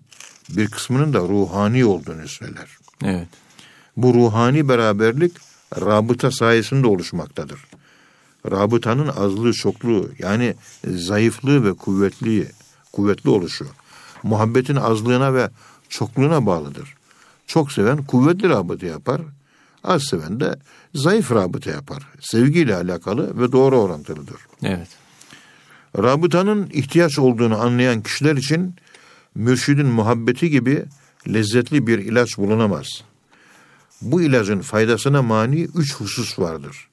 [0.49, 2.77] bir kısmının da ruhani olduğunu söyler.
[3.03, 3.27] Evet.
[3.97, 5.31] Bu ruhani beraberlik
[5.75, 7.59] rabıta sayesinde oluşmaktadır.
[8.51, 10.55] Rabıtanın azlığı çokluğu yani
[10.87, 12.51] zayıflığı ve kuvvetli
[12.91, 13.65] kuvvetli oluşu
[14.23, 15.49] muhabbetin azlığına ve
[15.89, 16.95] çokluğuna bağlıdır.
[17.47, 19.21] Çok seven kuvvetli rabıta yapar.
[19.83, 20.55] Az seven de
[20.93, 22.03] zayıf rabıta yapar.
[22.21, 24.37] Sevgiyle alakalı ve doğru orantılıdır.
[24.63, 24.87] Evet.
[25.97, 28.75] Rabıtanın ihtiyaç olduğunu anlayan kişiler için
[29.35, 30.85] mürşidin muhabbeti gibi
[31.27, 32.87] lezzetli bir ilaç bulunamaz.
[34.01, 36.89] Bu ilacın faydasına mani üç husus vardır.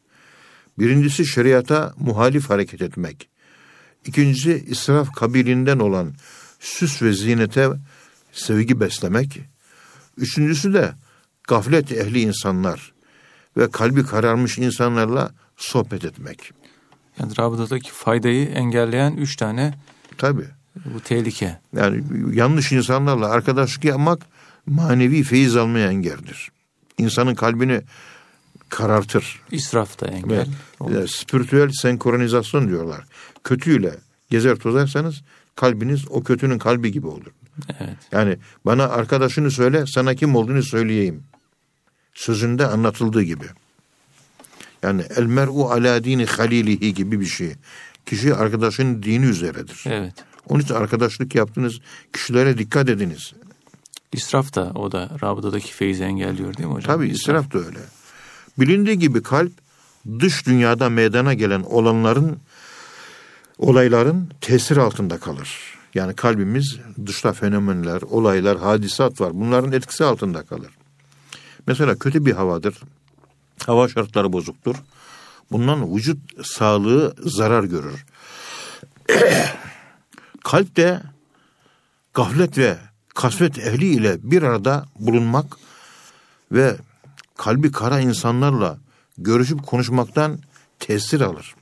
[0.78, 3.28] Birincisi şeriata muhalif hareket etmek.
[4.06, 6.14] İkincisi israf kabilinden olan
[6.60, 7.68] süs ve zinete
[8.32, 9.40] sevgi beslemek.
[10.16, 10.92] Üçüncüsü de
[11.48, 12.92] gaflet ehli insanlar
[13.56, 16.52] ve kalbi kararmış insanlarla sohbet etmek.
[17.18, 19.74] Yani rabıtadaki faydayı engelleyen üç tane
[20.18, 20.59] Tabii.
[20.76, 21.58] Bu tehlike.
[21.76, 24.22] Yani yanlış insanlarla arkadaşlık yapmak
[24.66, 26.50] manevi feyiz almaya engeldir.
[26.98, 27.82] İnsanın kalbini
[28.68, 29.40] karartır.
[29.50, 30.36] İsraf da engel.
[30.36, 30.48] Evet.
[30.80, 31.08] olur.
[31.08, 33.04] Spiritüel senkronizasyon diyorlar.
[33.44, 33.94] Kötüyle
[34.30, 35.22] gezer tozarsanız
[35.56, 37.32] kalbiniz o kötünün kalbi gibi olur.
[37.80, 37.96] Evet.
[38.12, 41.22] Yani bana arkadaşını söyle sana kim olduğunu söyleyeyim.
[42.14, 43.46] Sözünde anlatıldığı gibi.
[44.82, 47.52] Yani el mer'u ala dini halilihi gibi bir şey.
[48.06, 49.84] Kişi arkadaşının dini üzeredir.
[49.86, 50.14] Evet.
[50.48, 51.80] Onun için arkadaşlık yaptığınız
[52.12, 53.32] kişilere dikkat ediniz.
[54.12, 56.94] İsraf da o da rabıtadaki feyzi engelliyor değil mi hocam?
[56.94, 57.78] Tabii israf da öyle.
[58.58, 59.52] Bilindiği gibi kalp
[60.20, 62.38] dış dünyada meydana gelen olanların
[63.58, 65.78] olayların tesir altında kalır.
[65.94, 69.30] Yani kalbimiz dışta fenomenler, olaylar, hadisat var.
[69.34, 70.70] Bunların etkisi altında kalır.
[71.66, 72.80] Mesela kötü bir havadır.
[73.66, 74.76] Hava şartları bozuktur.
[75.52, 78.04] Bundan vücut sağlığı zarar görür.
[80.44, 81.02] Kalp de
[82.14, 82.78] gaflet ve
[83.14, 85.56] kasvet ehli ile bir arada bulunmak
[86.52, 86.76] ve
[87.36, 88.78] kalbi kara insanlarla
[89.18, 90.38] görüşüp konuşmaktan
[90.78, 91.54] tesir alır.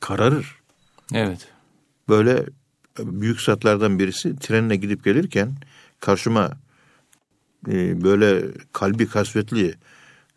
[0.00, 0.56] Kararır.
[1.12, 1.48] Evet.
[2.08, 2.46] Böyle
[2.98, 5.56] büyük satlardan birisi trenle gidip gelirken
[6.00, 6.50] karşıma
[7.68, 9.74] e, böyle kalbi kasvetli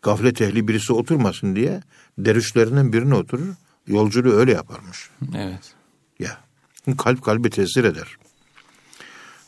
[0.02, 1.82] gaflet ehli birisi oturmasın diye
[2.18, 3.54] dervişlerinden birine oturur.
[3.86, 5.10] Yolculuğu öyle yaparmış.
[5.36, 5.74] Evet.
[6.18, 6.47] Ya
[6.96, 8.16] kalp kalbi tesir eder.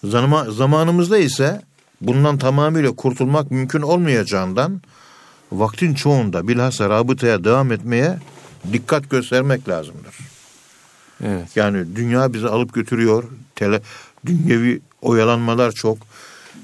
[0.04, 1.62] Zanıma, zamanımızda ise
[2.00, 4.80] bundan tamamıyla kurtulmak mümkün olmayacağından
[5.52, 8.18] vaktin çoğunda bilhassa rabıtaya devam etmeye
[8.72, 10.14] dikkat göstermek lazımdır.
[11.24, 11.56] Evet.
[11.56, 13.24] Yani dünya bizi alıp götürüyor.
[13.54, 13.82] Tele,
[14.26, 15.98] dünyevi oyalanmalar çok.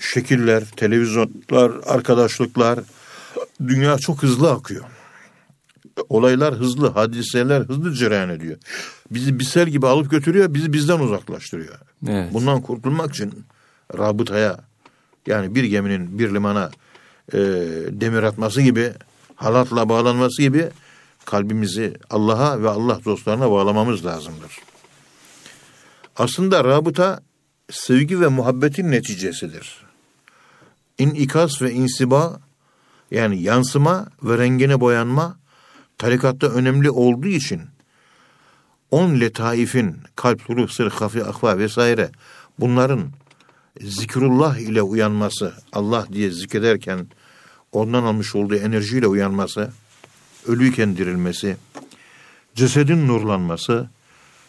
[0.00, 2.80] Şekiller, televizyonlar, arkadaşlıklar.
[3.68, 4.84] Dünya çok hızlı akıyor.
[6.08, 8.56] Olaylar hızlı, hadiseler hızlı cereyan ediyor.
[9.10, 11.78] Bizi bir sel gibi alıp götürüyor, bizi bizden uzaklaştırıyor.
[12.08, 12.34] Evet.
[12.34, 13.44] Bundan kurtulmak için
[13.98, 14.60] rabıtaya
[15.26, 16.70] yani bir geminin bir limana
[17.32, 17.38] e,
[17.90, 18.92] demir atması gibi
[19.36, 20.68] halatla bağlanması gibi
[21.24, 24.58] kalbimizi Allah'a ve Allah dostlarına bağlamamız lazımdır.
[26.16, 27.20] Aslında rabıta
[27.70, 29.86] sevgi ve muhabbetin neticesidir.
[30.98, 32.40] İnikas ve insiba
[33.10, 35.36] yani yansıma ve rengine boyanma
[35.98, 37.60] tarikatta önemli olduğu için
[38.90, 42.10] on letaifin kalp, ruh, sır, hafi, akva vesaire
[42.58, 43.10] bunların
[43.80, 47.06] zikrullah ile uyanması, Allah diye zikrederken
[47.72, 49.72] ondan almış olduğu enerjiyle uyanması,
[50.46, 51.56] ölüyken dirilmesi,
[52.54, 53.88] cesedin nurlanması,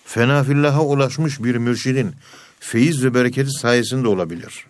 [0.05, 2.13] fenafillaha ulaşmış bir mürşidin
[2.59, 4.65] feyiz ve bereketi sayesinde olabilir.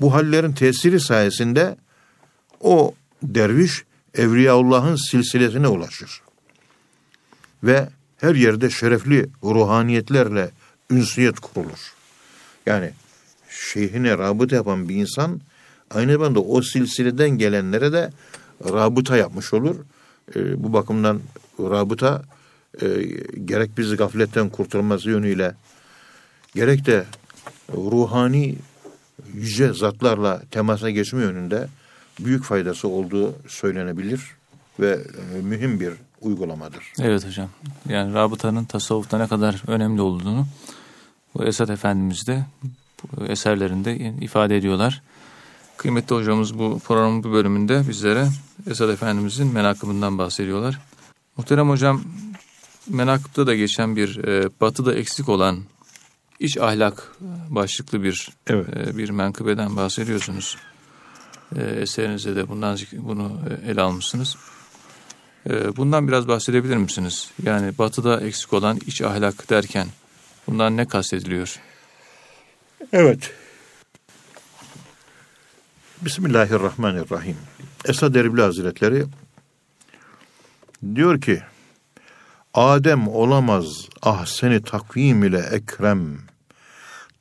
[0.00, 1.76] Bu hallerin tesiri sayesinde
[2.60, 6.22] o derviş Evliyaullah'ın silsilesine ulaşır.
[7.62, 10.50] Ve her yerde şerefli ruhaniyetlerle
[10.90, 11.94] ünsiyet kurulur.
[12.66, 12.90] Yani
[13.50, 15.40] şeyhine rabıta yapan bir insan
[15.90, 18.10] aynı zamanda o silsileden gelenlere de
[18.64, 19.76] rabıta yapmış olur.
[20.36, 21.20] E, bu bakımdan
[21.58, 22.22] rabıta
[22.82, 22.86] e,
[23.44, 25.54] gerek bizi gafletten kurtulması yönüyle
[26.54, 27.04] gerek de
[27.74, 28.56] ruhani
[29.34, 31.68] yüce zatlarla temasa geçme yönünde
[32.20, 34.20] büyük faydası olduğu söylenebilir
[34.80, 35.00] ve
[35.34, 36.92] e, mühim bir uygulamadır.
[37.00, 37.48] Evet hocam.
[37.88, 40.46] Yani rabıtanın tasavvufta ne kadar önemli olduğunu
[41.34, 42.44] bu Esat Efendimiz de
[43.28, 45.02] eserlerinde ifade ediyorlar.
[45.76, 48.28] Kıymetli hocamız bu programın bu bölümünde bizlere
[48.70, 50.80] Esad Efendimizin menakımından bahsediyorlar.
[51.36, 52.02] Muhterem hocam
[52.88, 55.58] menakıpta da geçen bir e, batıda eksik olan
[56.40, 57.12] iç ahlak
[57.48, 58.68] başlıklı bir evet.
[58.76, 60.56] e, bir menkıbeden bahsediyorsunuz.
[61.56, 64.36] E, eserinizde de bundan bunu e, ele almışsınız.
[65.50, 67.30] E, bundan biraz bahsedebilir misiniz?
[67.42, 69.88] Yani batıda eksik olan iç ahlak derken
[70.46, 71.56] bundan ne kastediliyor?
[72.92, 73.34] Evet.
[76.00, 77.36] Bismillahirrahmanirrahim.
[77.84, 79.04] Esad Erbil Hazretleri
[80.94, 81.42] diyor ki
[82.54, 86.18] Adem olamaz ah seni takvim ile ekrem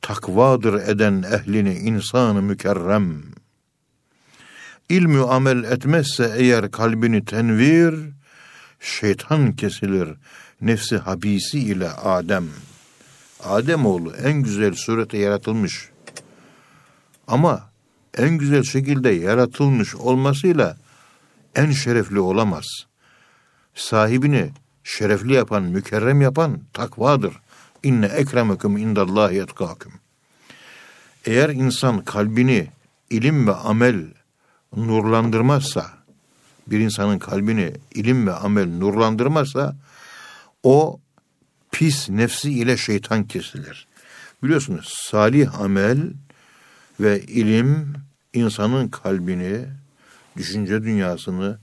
[0.02, 3.24] takvadır eden ehlini insanı mükerrem
[4.91, 7.95] İlmü amel etmezse eğer kalbini tenvir
[8.80, 10.10] şeytan kesilir
[10.62, 12.47] nefsi habisi ile Adem
[13.43, 15.89] Adem oğlu en güzel surete yaratılmış
[17.27, 17.69] ama
[18.17, 20.77] en güzel şekilde yaratılmış olmasıyla
[21.56, 22.65] en şerefli olamaz.
[23.75, 24.49] Sahibini
[24.84, 27.34] şerefli yapan, mükerrem yapan takvadır.
[27.84, 29.93] İnne ekremekum indallahi etkâküm.
[31.25, 32.67] Eğer insan kalbini
[33.10, 34.20] ilim ve amel
[34.75, 35.91] nurlandırmazsa,
[36.67, 39.75] bir insanın kalbini ilim ve amel nurlandırmazsa,
[40.63, 40.99] o
[41.71, 43.88] pis nefsi ile şeytan kesilir.
[44.43, 45.99] Biliyorsunuz salih amel
[46.99, 47.93] ve ilim
[48.34, 49.65] insanın kalbini,
[50.38, 51.57] düşünce dünyasını,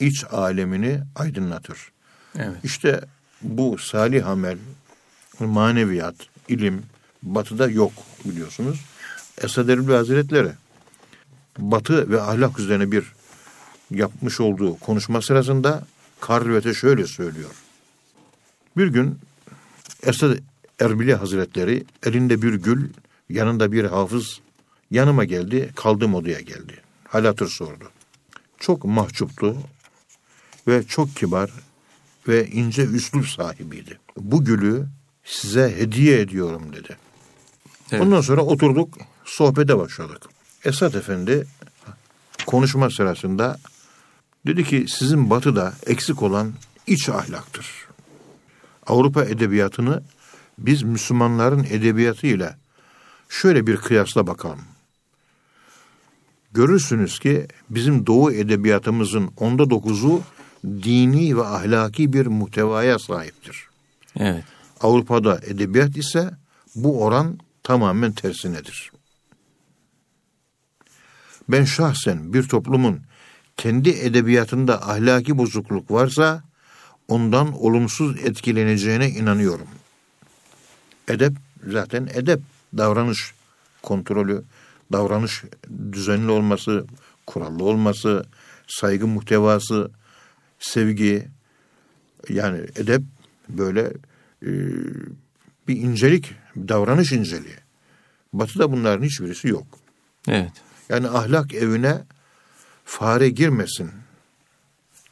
[0.00, 1.78] iç alemini aydınlatır.
[2.38, 2.56] Evet.
[2.64, 3.00] İşte
[3.42, 4.58] bu salih amel,
[5.40, 6.14] maneviyat,
[6.48, 6.82] ilim
[7.22, 7.92] batıda yok
[8.24, 8.80] biliyorsunuz.
[9.38, 10.50] Esad Erbil Hazretleri
[11.60, 13.12] batı ve ahlak üzerine bir
[13.90, 15.86] yapmış olduğu konuşma sırasında
[16.20, 17.50] Karlvet'e şöyle söylüyor.
[18.76, 19.18] Bir gün
[20.02, 20.36] Esad
[20.80, 22.88] Erbili Hazretleri elinde bir gül,
[23.28, 24.40] yanında bir hafız
[24.90, 26.80] Yanıma geldi, kaldığım odaya geldi.
[27.08, 27.90] Halatır sordu.
[28.58, 29.56] Çok mahcuptu
[30.68, 31.50] ve çok kibar
[32.28, 33.98] ve ince üslup sahibiydi.
[34.16, 34.86] Bu gülü
[35.24, 36.96] size hediye ediyorum dedi.
[37.92, 38.02] Evet.
[38.02, 40.22] Ondan sonra oturduk, sohbete başladık.
[40.64, 41.46] Esat Efendi
[42.46, 43.58] konuşma sırasında
[44.46, 46.52] dedi ki sizin batıda eksik olan
[46.86, 47.66] iç ahlaktır.
[48.86, 50.02] Avrupa edebiyatını
[50.58, 52.58] biz Müslümanların edebiyatıyla
[53.28, 54.60] şöyle bir kıyasla bakalım
[56.52, 60.22] görürsünüz ki bizim Doğu edebiyatımızın onda dokuzu
[60.64, 63.64] dini ve ahlaki bir muhtevaya sahiptir.
[64.16, 64.44] Evet.
[64.80, 66.30] Avrupa'da edebiyat ise
[66.74, 68.92] bu oran tamamen tersinedir.
[71.52, 73.00] Ben şahsen bir toplumun
[73.56, 76.42] kendi edebiyatında ahlaki bozukluk varsa
[77.08, 79.66] ondan olumsuz etkileneceğine inanıyorum.
[81.08, 81.32] Edep
[81.66, 82.40] zaten edep,
[82.76, 83.34] davranış
[83.82, 84.44] kontrolü,
[84.92, 85.44] davranış
[85.92, 86.86] düzenli olması,
[87.26, 88.24] kurallı olması,
[88.68, 89.90] saygı muhtevası,
[90.58, 91.28] sevgi,
[92.28, 93.02] yani edep
[93.48, 93.92] böyle
[94.42, 94.50] e,
[95.68, 97.56] bir incelik, davranış inceliği.
[98.32, 99.66] Batı'da bunların hiçbirisi yok.
[100.28, 100.52] Evet.
[100.90, 102.02] Yani ahlak evine
[102.84, 103.90] fare girmesin,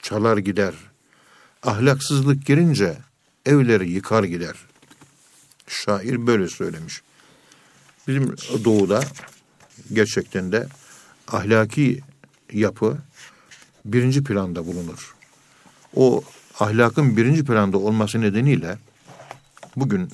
[0.02, 0.74] çalar gider.
[1.62, 2.96] Ahlaksızlık girince
[3.46, 4.56] evleri yıkar gider.
[5.66, 7.02] Şair böyle söylemiş.
[8.08, 9.00] Bizim doğuda
[9.92, 10.66] gerçekten de
[11.28, 12.00] ahlaki
[12.52, 12.98] yapı
[13.84, 15.14] birinci planda bulunur.
[15.96, 16.24] O
[16.60, 18.78] ahlakın birinci planda olması nedeniyle
[19.76, 20.08] bugün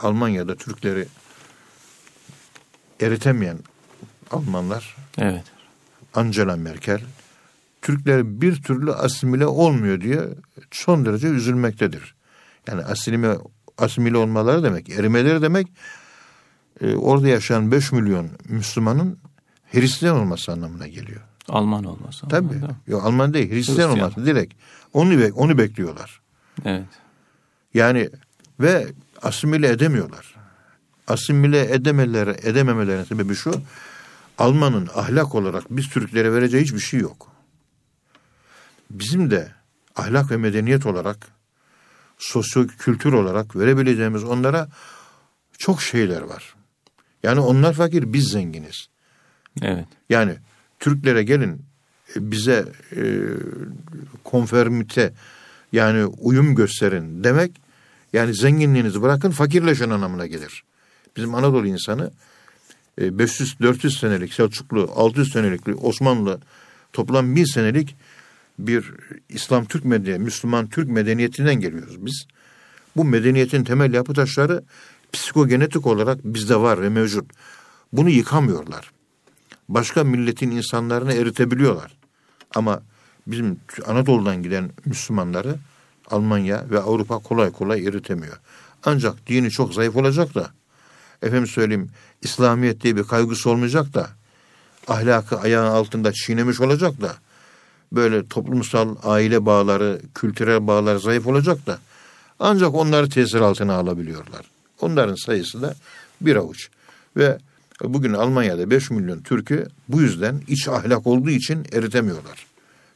[0.00, 1.08] Almanya'da Türkleri
[3.00, 3.58] eritemeyen
[4.30, 5.44] Almanlar Evet.
[6.14, 7.00] Angela Merkel
[7.82, 10.20] Türkler bir türlü asimile olmuyor diye
[10.70, 12.14] son derece üzülmektedir.
[12.66, 13.36] Yani asimile,
[13.78, 15.66] asimile olmaları demek, erimeleri demek
[16.80, 19.18] e, orada yaşayan 5 milyon Müslümanın
[19.72, 21.20] Hristiyan olması anlamına geliyor.
[21.48, 22.28] Alman olması.
[22.28, 22.46] Tabii.
[22.54, 22.76] anlamında.
[22.86, 24.10] Yok Alman değil, Hristiyan, Hristiyan.
[24.10, 24.54] olması direkt.
[24.92, 26.20] Onu bek- onu bekliyorlar.
[26.64, 26.86] Evet.
[27.74, 28.10] Yani
[28.60, 28.86] ve
[29.22, 30.34] asimile edemiyorlar.
[31.08, 33.60] Asimile edememeleri, edememelerinin sebebi şu.
[34.38, 37.32] Alman'ın ahlak olarak biz Türklere vereceği hiçbir şey yok.
[38.90, 39.52] Bizim de
[39.96, 41.28] ahlak ve medeniyet olarak
[42.18, 44.68] sosyo kültür olarak verebileceğimiz onlara
[45.58, 46.54] çok şeyler var.
[47.22, 48.88] Yani onlar fakir biz zenginiz.
[49.62, 49.86] Evet.
[50.10, 50.36] Yani
[50.80, 51.62] Türklere gelin
[52.16, 52.64] e, bize
[52.96, 53.02] e,
[54.24, 55.12] konfermite
[55.72, 57.60] yani uyum gösterin demek
[58.12, 60.64] yani zenginliğinizi bırakın fakirleşen anlamına gelir.
[61.16, 62.10] Bizim Anadolu insanı
[62.98, 66.40] 500-400 senelik Selçuklu, 600 senelik Osmanlı
[66.92, 67.96] toplam 1000 senelik
[68.58, 68.92] bir
[69.28, 72.26] İslam Türk medeniyeti, Müslüman Türk medeniyetinden geliyoruz biz.
[72.96, 74.64] Bu medeniyetin temel yapı taşları
[75.12, 77.30] psikogenetik olarak bizde var ve mevcut.
[77.92, 78.90] Bunu yıkamıyorlar
[79.68, 81.96] başka milletin insanlarını eritebiliyorlar.
[82.54, 82.82] Ama
[83.26, 85.56] bizim Anadolu'dan giden Müslümanları
[86.10, 88.40] Almanya ve Avrupa kolay kolay eritemiyor.
[88.84, 90.50] Ancak dini çok zayıf olacak da
[91.24, 91.90] efendim söyleyeyim
[92.22, 94.10] İslamiyet diye bir kaygısı olmayacak da
[94.88, 97.14] ahlakı ayağın altında çiğnemiş olacak da
[97.92, 101.78] böyle toplumsal aile bağları, kültürel bağlar zayıf olacak da
[102.38, 104.50] ancak onları tesir altına alabiliyorlar.
[104.80, 105.74] Onların sayısı da
[106.20, 106.68] bir avuç.
[107.16, 107.38] Ve
[107.82, 112.46] bugün Almanya'da 5 milyon Türk'ü bu yüzden iç ahlak olduğu için eritemiyorlar.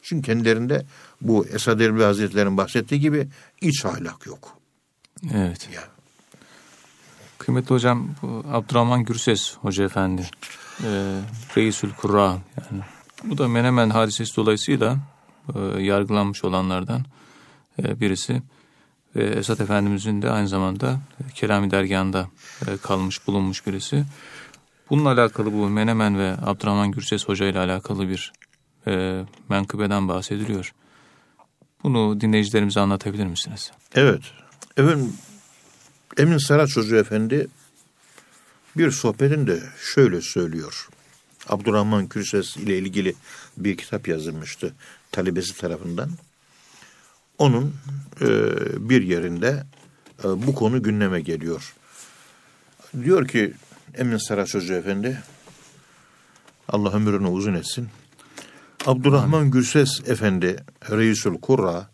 [0.02, 0.86] Çünkü kendilerinde
[1.20, 3.28] bu Esad Erbil Hazretleri'nin bahsettiği gibi
[3.60, 4.58] iç ahlak yok.
[5.34, 5.68] Evet.
[5.74, 5.97] Ya.
[7.48, 10.22] Kıymetli hocam bu Abdurrahman Gürses Hoca Efendi.
[10.84, 10.88] E,
[11.56, 12.82] Reisül Kurra yani.
[13.24, 14.98] Bu da Menemen hadisesi dolayısıyla
[15.54, 17.04] e, yargılanmış olanlardan
[17.82, 18.42] e, birisi.
[19.16, 22.28] Ve Esat Efendimizin de aynı zamanda e, Kelami Dergahı'nda
[22.66, 24.04] e, kalmış bulunmuş birisi.
[24.90, 28.32] Bununla alakalı bu Menemen ve Abdurrahman Gürses Hoca ile alakalı bir
[28.86, 30.74] e, menkıbeden bahsediliyor.
[31.82, 33.72] Bunu dinleyicilerimize anlatabilir misiniz?
[33.94, 34.22] Evet.
[34.76, 35.12] Efendim
[36.16, 37.48] Emin Saraç Hoca Efendi
[38.76, 39.62] bir sohbetinde
[39.94, 40.88] şöyle söylüyor.
[41.48, 43.14] Abdurrahman Kürses ile ilgili
[43.56, 44.74] bir kitap yazılmıştı
[45.12, 46.10] talebesi tarafından.
[47.38, 47.74] Onun
[48.20, 48.28] e,
[48.90, 49.64] bir yerinde
[50.24, 51.74] e, bu konu gündeme geliyor.
[53.04, 53.54] Diyor ki
[53.94, 55.22] Emin Saraç Hoca Efendi
[56.68, 57.88] Allah ömrünü uzun etsin.
[58.86, 60.56] Abdurrahman Gürses Efendi
[60.90, 61.90] Reisül Kurra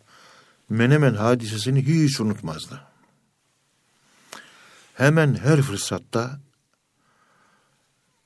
[0.69, 2.81] Menemen hadisesini hiç unutmazdı.
[4.95, 6.39] Hemen her fırsatta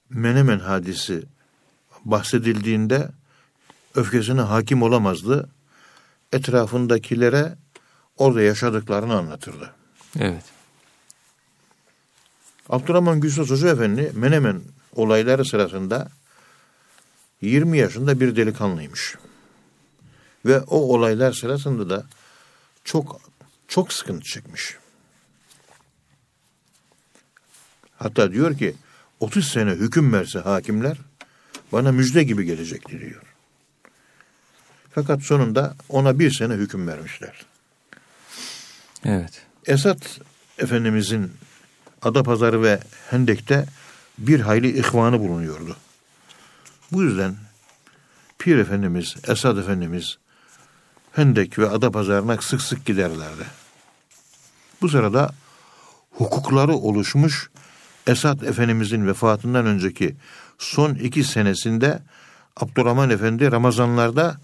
[0.10, 1.23] Menemen hadisi
[2.05, 3.10] bahsedildiğinde
[3.95, 5.49] öfkesine hakim olamazdı.
[6.32, 7.55] Etrafındakilere
[8.17, 9.73] orada yaşadıklarını anlatırdı.
[10.19, 10.43] Evet.
[12.69, 14.62] Abdurrahman Gülsüz Hoca Efendi Menemen
[14.95, 16.10] olayları sırasında
[17.41, 19.15] 20 yaşında bir delikanlıymış.
[20.45, 22.05] Ve o olaylar sırasında da
[22.84, 23.21] çok
[23.67, 24.77] çok sıkıntı çekmiş.
[28.00, 28.76] Hatta diyor ki
[29.20, 30.98] 30 sene hüküm verse hakimler
[31.72, 33.22] bana müjde gibi gelecekti diyor.
[34.92, 37.46] Fakat sonunda ona bir sene hüküm vermişler.
[39.06, 39.42] Evet.
[39.66, 40.20] Esat
[40.58, 41.32] Efendimizin
[42.02, 43.66] Adapazarı ve Hendek'te
[44.18, 45.76] bir hayli ihvanı bulunuyordu.
[46.92, 47.36] Bu yüzden
[48.40, 50.18] Pir Efendimiz, Esad Efendimiz
[51.12, 53.46] Hendek ve Adapazarı'na sık sık giderlerdi.
[54.82, 55.34] Bu sırada
[56.12, 57.50] hukukları oluşmuş
[58.08, 60.16] Esad Efendimizin vefatından önceki
[60.58, 62.00] son iki senesinde
[62.58, 64.38] Abdurrahman Efendi Ramazanlarda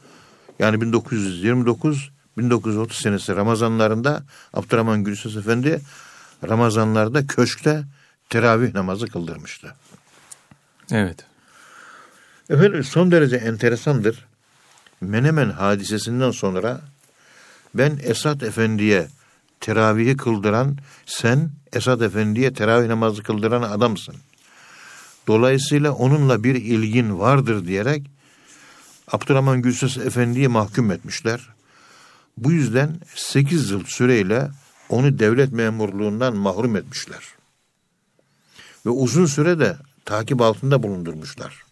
[0.60, 5.82] yani 1929 1930 senesi Ramazanlarında Abdurrahman Gülsüz Efendi
[6.48, 7.84] Ramazanlarda köşkte
[8.30, 9.76] teravih namazı kıldırmıştı.
[10.92, 11.26] Evet.
[12.50, 14.26] Efendim son derece enteresandır.
[15.02, 16.82] Menemen hadisesinden sonra
[17.76, 19.08] ben Esat Efendi'ye
[19.66, 24.16] teravihi kıldıran sen Esat Efendi'ye teravih namazı kıldıran adamsın.
[25.28, 28.08] Dolayısıyla onunla bir ilgin vardır diyerek
[29.12, 31.50] Abdurrahman Gülsüz Efendi'yi mahkum etmişler.
[32.38, 34.50] Bu yüzden 8 yıl süreyle
[34.90, 37.24] onu devlet memurluğundan mahrum etmişler.
[38.86, 41.64] Ve uzun süre de takip altında bulundurmuşlar.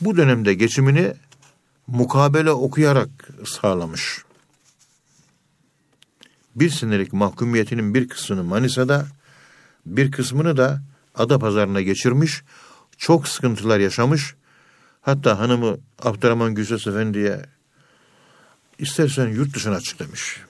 [0.00, 1.12] Bu dönemde geçimini
[1.86, 4.24] mukabele okuyarak sağlamış.
[6.56, 9.06] Bir senelik mahkumiyetinin bir kısmını Manisa'da,
[9.86, 10.82] bir kısmını da
[11.14, 12.42] Adapazarı'na geçirmiş,
[12.98, 14.34] çok sıkıntılar yaşamış.
[15.00, 17.46] Hatta hanımı Abdurrahman Gülses Efendi'ye
[18.78, 20.40] istersen yurt dışına çık demiş.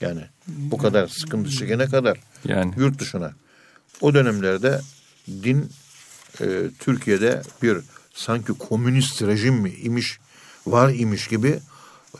[0.00, 2.74] Yani bu kadar sıkıntı çekene kadar yani.
[2.76, 3.32] yurt dışına.
[4.00, 4.80] O dönemlerde
[5.28, 5.70] din
[6.40, 7.78] e, Türkiye'de bir
[8.14, 10.18] sanki komünist rejim mi imiş,
[10.66, 11.58] var imiş gibi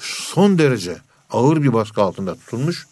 [0.01, 0.97] son derece
[1.31, 2.87] ağır bir baskı altında tutulmuş.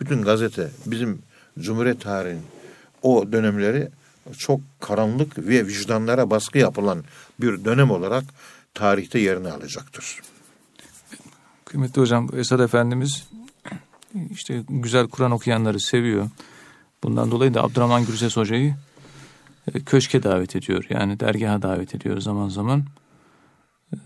[0.00, 1.22] Bütün gazete bizim
[1.58, 2.46] Cumhuriyet tarihinin
[3.02, 3.88] o dönemleri
[4.38, 7.04] çok karanlık ve vicdanlara baskı yapılan
[7.40, 8.24] bir dönem olarak
[8.74, 10.20] tarihte yerini alacaktır.
[11.64, 13.26] Kıymetli hocam Esad Efendimiz
[14.30, 16.28] işte güzel Kur'an okuyanları seviyor.
[17.02, 18.74] Bundan dolayı da Abdurrahman Gürses Hoca'yı
[19.74, 20.86] e, köşke davet ediyor.
[20.90, 22.84] Yani dergaha davet ediyor zaman zaman.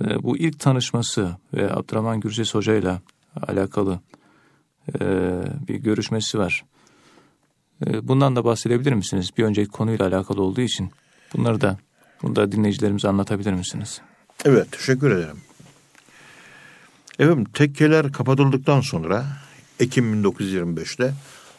[0.00, 3.00] E, bu ilk tanışması ve Abdurrahman Gürses Hoca ile
[3.42, 4.00] alakalı
[4.88, 5.00] e,
[5.68, 6.64] bir görüşmesi var.
[8.02, 9.30] Bundan da bahsedebilir misiniz?
[9.38, 10.90] Bir önceki konuyla alakalı olduğu için.
[11.34, 11.78] Bunları da,
[12.22, 14.00] bunu da dinleyicilerimize anlatabilir misiniz?
[14.44, 15.38] Evet, teşekkür ederim.
[17.18, 19.26] Evet, tekkeler kapatıldıktan sonra
[19.80, 21.14] Ekim 1925'te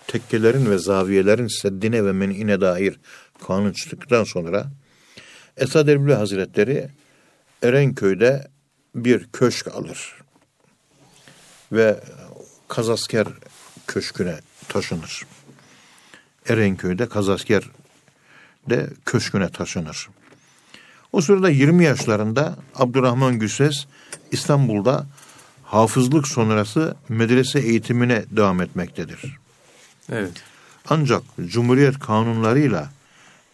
[0.08, 3.00] tekkelerin ve zaviyelerin seddine ve men'ine dair
[3.48, 4.72] kanun çıktıktan sonra
[5.58, 6.90] Esad Erbil Hazretleri
[7.64, 8.48] Erenköy'de
[8.96, 10.25] bir köşk alır
[11.76, 12.00] ve
[12.68, 13.28] Kazasker
[13.88, 15.26] köşküne taşınır.
[16.50, 17.64] Erenköy'de Kazasker
[18.70, 20.10] de köşküne taşınır.
[21.12, 23.86] O sırada 20 yaşlarında Abdurrahman Güses
[24.32, 25.06] İstanbul'da
[25.64, 29.38] hafızlık sonrası medrese eğitimine devam etmektedir.
[30.12, 30.44] Evet.
[30.90, 32.90] Ancak Cumhuriyet kanunlarıyla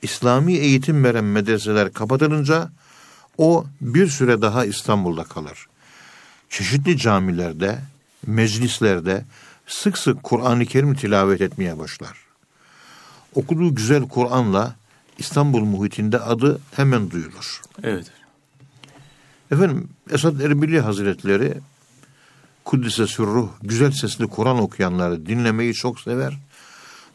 [0.01, 2.69] İslami eğitim veren medreseler kapatılınca
[3.37, 5.67] o bir süre daha İstanbul'da kalır.
[6.49, 7.79] Çeşitli camilerde,
[8.27, 9.25] meclislerde
[9.67, 12.17] sık sık Kur'an-ı Kerim tilavet etmeye başlar.
[13.35, 14.75] Okuduğu güzel Kur'an'la
[15.17, 17.61] İstanbul muhitinde adı hemen duyulur.
[17.83, 18.11] Evet.
[19.51, 21.53] Efendim Esad Erbili Hazretleri
[22.65, 26.37] Kuddise Sürruh güzel sesli Kur'an okuyanları dinlemeyi çok sever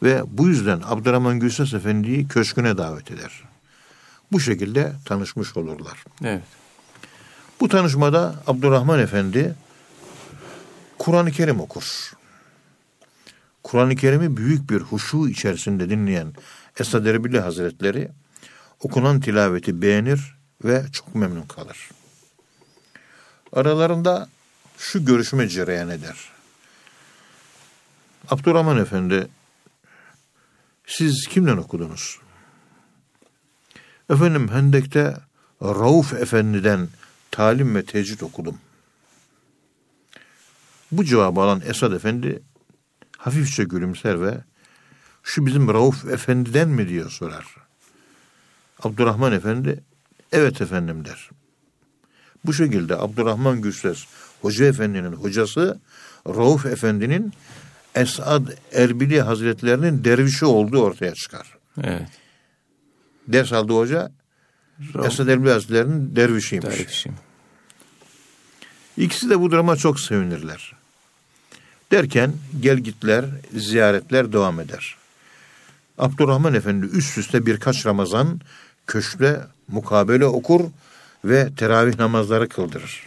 [0.03, 3.43] ve bu yüzden Abdurrahman Gülses Efendi'yi köşküne davet eder.
[4.33, 6.05] Bu şekilde tanışmış olurlar.
[6.25, 6.43] Evet.
[7.61, 9.55] Bu tanışmada Abdurrahman Efendi
[11.07, 12.13] Kur'an-ı Kerim okur.
[13.63, 16.35] Kur'an-ı Kerim'i büyük bir huşu içerisinde dinleyen
[16.81, 18.11] Esad Erbil Hazretleri
[18.81, 20.21] okunan tilaveti beğenir
[20.65, 21.91] ve çok memnun kalır.
[23.53, 24.29] Aralarında
[24.79, 26.17] şu görüşme cereyan eder.
[28.29, 29.29] Abdurrahman Efendi
[30.87, 32.19] siz kimden okudunuz?
[34.11, 35.17] Efendim Hendek'te
[35.63, 36.89] Rauf Efendi'den
[37.31, 38.59] talim ve tecvid okudum.
[40.93, 42.43] Bu cevabı alan Esad Efendi
[43.19, 44.45] hafifçe gülümser ve
[45.23, 47.47] şu bizim Rauf Efendi'den mi diyor sorar.
[48.83, 49.85] Abdurrahman Efendi
[50.33, 51.31] evet efendim der.
[52.45, 54.07] Bu şekilde Abdurrahman Gürsez
[54.43, 55.81] Hoca Efendi'nin hocası
[56.29, 57.33] Rauf Efendi'nin
[57.95, 61.57] Esad Erbili Hazretlerinin dervişi olduğu ortaya çıkar.
[61.83, 62.09] Evet.
[63.29, 64.13] Ders aldığı hoca
[64.95, 65.07] Rauf.
[65.07, 66.79] Esad Erbili Hazretleri'nin dervişiymiş.
[66.79, 67.15] Dervişim.
[68.97, 70.76] İkisi de bu duruma çok sevinirler.
[71.97, 73.25] Derken gel gitler,
[73.57, 74.97] ziyaretler devam eder.
[75.99, 78.41] Abdurrahman Efendi üst üste birkaç Ramazan
[78.87, 80.61] köşkte mukabele okur
[81.25, 83.03] ve teravih namazları kıldırır.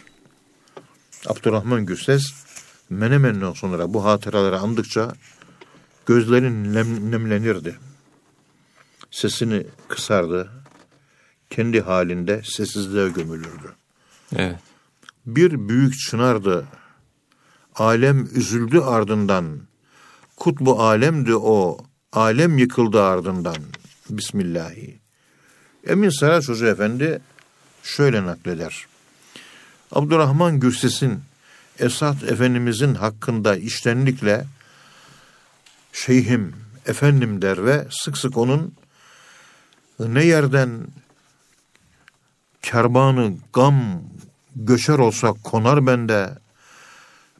[1.26, 2.32] Abdurrahman Gürses
[2.90, 5.12] Menemen'den sonra bu hatıraları andıkça
[6.06, 7.78] gözlerin nem, nemlenirdi.
[9.10, 10.50] Sesini kısardı.
[11.50, 13.72] Kendi halinde sessizliğe gömülürdü.
[14.36, 14.56] Evet.
[15.26, 16.66] Bir büyük çınardı.
[17.76, 19.60] Alem üzüldü ardından.
[20.36, 21.78] Kutbu alemdi o.
[22.12, 23.56] Alem yıkıldı ardından.
[24.10, 24.98] Bismillahi.
[25.86, 27.20] Emin Saraç Hoca Efendi
[27.82, 28.86] şöyle nakleder.
[29.92, 31.20] Abdurrahman Gürses'in
[31.78, 34.44] Esat Efendimizin hakkında iştenlikle
[35.92, 36.56] şeyhim,
[36.86, 38.74] efendim der ve sık sık onun
[39.98, 40.86] ne yerden
[42.62, 44.02] kerbanı gam
[44.56, 46.30] göçer olsa konar bende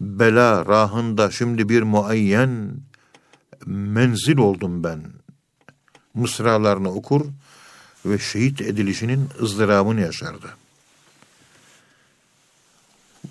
[0.01, 2.73] bela rahında şimdi bir muayyen
[3.67, 5.03] menzil oldum ben.
[6.15, 7.27] Mısralarını okur
[8.07, 10.47] ve şehit edilişinin ızdırabını yaşardı.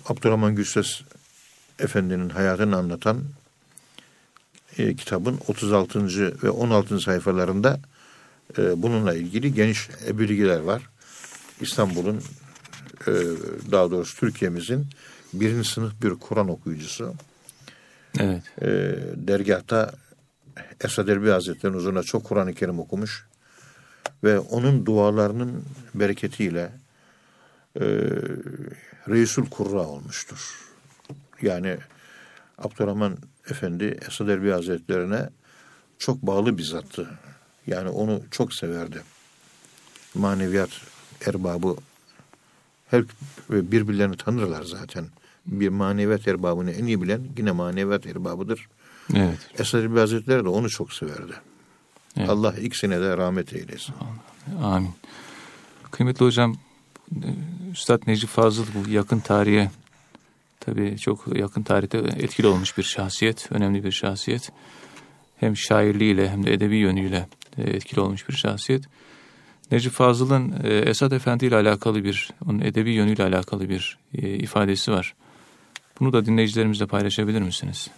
[0.06, 1.00] Abdurrahman Gülses
[1.78, 3.24] Efendi'nin hayatını anlatan
[4.78, 6.06] e, kitabın 36.
[6.42, 7.00] ve 16.
[7.00, 7.80] sayfalarında
[8.58, 10.82] e, bununla ilgili geniş bilgiler var.
[11.60, 12.22] İstanbul'un
[13.06, 13.12] e,
[13.70, 14.86] daha doğrusu Türkiye'mizin
[15.32, 17.14] birinci sınıf bir Kur'an okuyucusu
[18.18, 18.42] Evet.
[18.62, 18.68] E,
[19.16, 19.92] dergahta
[20.84, 23.26] Esad Erbil Hazretleri'nin huzuruna çok Kur'an-ı Kerim okumuş.
[24.24, 25.64] Ve onun dualarının
[25.94, 26.72] bereketiyle
[27.76, 27.84] e,
[29.08, 30.58] Reisul Kurra olmuştur.
[31.42, 31.76] Yani
[32.58, 33.16] Abdurrahman
[33.50, 35.30] Efendi Esad Erbil Hazretlerine
[35.98, 37.08] çok bağlı bir zattı.
[37.66, 39.02] Yani onu çok severdi.
[40.14, 40.70] Maneviyat
[41.26, 41.76] erbabı
[42.90, 43.04] her
[43.50, 45.06] birbirlerini tanırlar zaten.
[45.46, 48.68] Bir maneviyat erbabını en iyi bilen yine maneviyat erbabıdır.
[49.14, 49.38] Evet.
[49.58, 51.32] Esad Erbil Hazretleri de onu çok severdi.
[52.16, 52.28] Evet.
[52.28, 53.94] Allah ikisine de rahmet eylesin.
[54.62, 54.90] Amin.
[55.90, 56.56] Kıymetli hocam,
[57.72, 59.70] Üstad Necip Fazıl bu yakın tarihe
[60.60, 64.52] tabii çok yakın tarihte etkili olmuş bir şahsiyet, önemli bir şahsiyet.
[65.36, 67.28] Hem şairliğiyle hem de edebi yönüyle
[67.58, 68.84] etkili olmuş bir şahsiyet.
[69.70, 74.92] Necip Fazıl'ın e, Esad Efendi ile alakalı bir, onun edebi yönüyle alakalı bir e, ifadesi
[74.92, 75.14] var.
[76.00, 77.90] Bunu da dinleyicilerimizle paylaşabilir misiniz?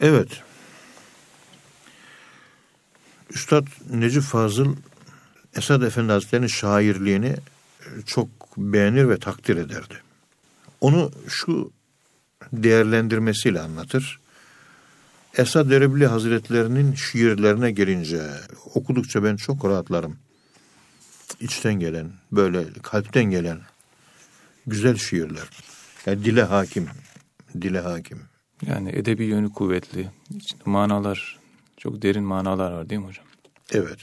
[0.00, 0.42] Evet.
[3.30, 4.76] Üstad Necip Fazıl
[5.56, 7.36] Esad Efendi Hazretleri'nin şairliğini
[8.06, 9.94] çok beğenir ve takdir ederdi.
[10.80, 11.70] Onu şu
[12.52, 14.20] değerlendirmesiyle anlatır.
[15.38, 18.22] Esad Erebli Hazretlerinin şiirlerine gelince
[18.74, 20.16] okudukça ben çok rahatlarım.
[21.40, 23.60] İçten gelen, böyle kalpten gelen
[24.66, 25.48] güzel şiirler.
[26.06, 26.88] Yani dile hakim,
[27.60, 28.22] dile hakim.
[28.66, 30.10] Yani edebi yönü kuvvetli.
[30.36, 31.38] İçinde manalar,
[31.76, 33.26] çok derin manalar var değil mi hocam?
[33.72, 33.98] Evet.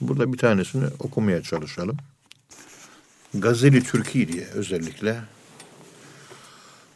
[0.00, 1.96] Burada bir tanesini okumaya çalışalım.
[3.34, 5.20] Gazeli Türkiye diye özellikle.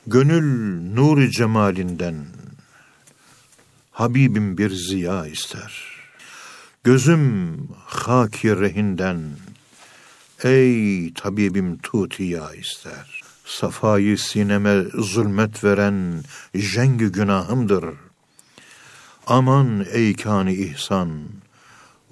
[0.07, 2.27] Gönül nuru cemalinden
[3.91, 5.90] Habibim bir ziya ister.
[6.85, 9.21] Gözüm haki rehinden
[10.43, 13.23] ey tabibim tutiya ister.
[13.45, 16.23] Safayı sineme zulmet veren
[16.55, 17.85] jengi günahımdır.
[19.27, 21.11] Aman ey kani ihsan,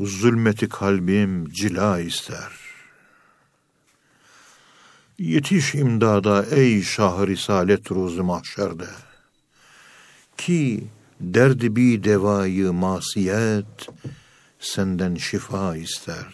[0.00, 2.52] zulmeti kalbim cila ister.
[5.18, 8.88] Yetiş imdada ey şah risalet ruzu mahşerde.
[10.36, 10.84] Ki
[11.20, 13.88] derdi bi devayı masiyet
[14.60, 16.26] senden şifa ister.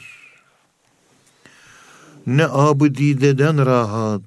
[2.27, 4.23] Ne abı dideden rahat,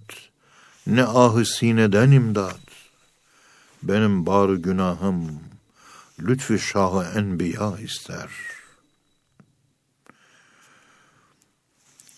[0.87, 2.59] ne ahı sineden imdat.
[3.83, 5.39] Benim bar günahım
[6.19, 8.29] lütfü şahı enbiya ister.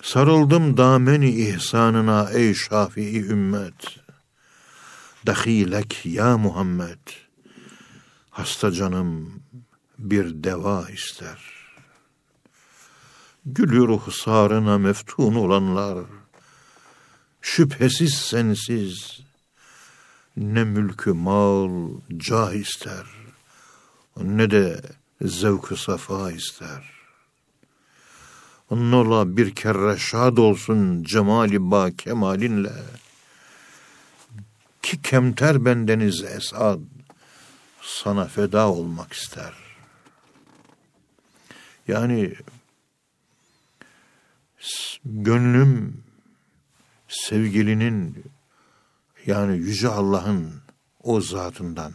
[0.03, 3.99] Sarıldım dameni ihsanına ey şafii ümmet.
[5.25, 6.99] Dahilek ya Muhammed.
[8.30, 9.43] Hasta canım
[9.97, 11.59] bir deva ister.
[13.53, 16.05] Gülü ruhsarına meftun olanlar,
[17.41, 19.19] şüphesiz sensiz,
[20.37, 23.05] ne mülkü mal, cah ister,
[24.17, 24.81] ne de
[25.21, 26.83] zevk safa ister.
[28.71, 32.75] Nola bir kere şad olsun cemali ba kemalinle,
[34.81, 36.79] ki kemter bendeniz esad,
[37.81, 39.53] sana feda olmak ister.
[41.87, 42.35] Yani
[45.05, 46.03] gönlüm
[47.07, 48.24] sevgilinin
[49.26, 50.61] yani Yüce Allah'ın
[51.03, 51.93] o zatından,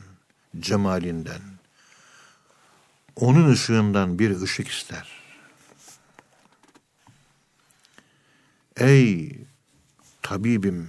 [0.61, 1.41] cemalinden,
[3.17, 5.09] onun ışığından bir ışık ister.
[8.77, 9.39] Ey
[10.23, 10.89] tabibim,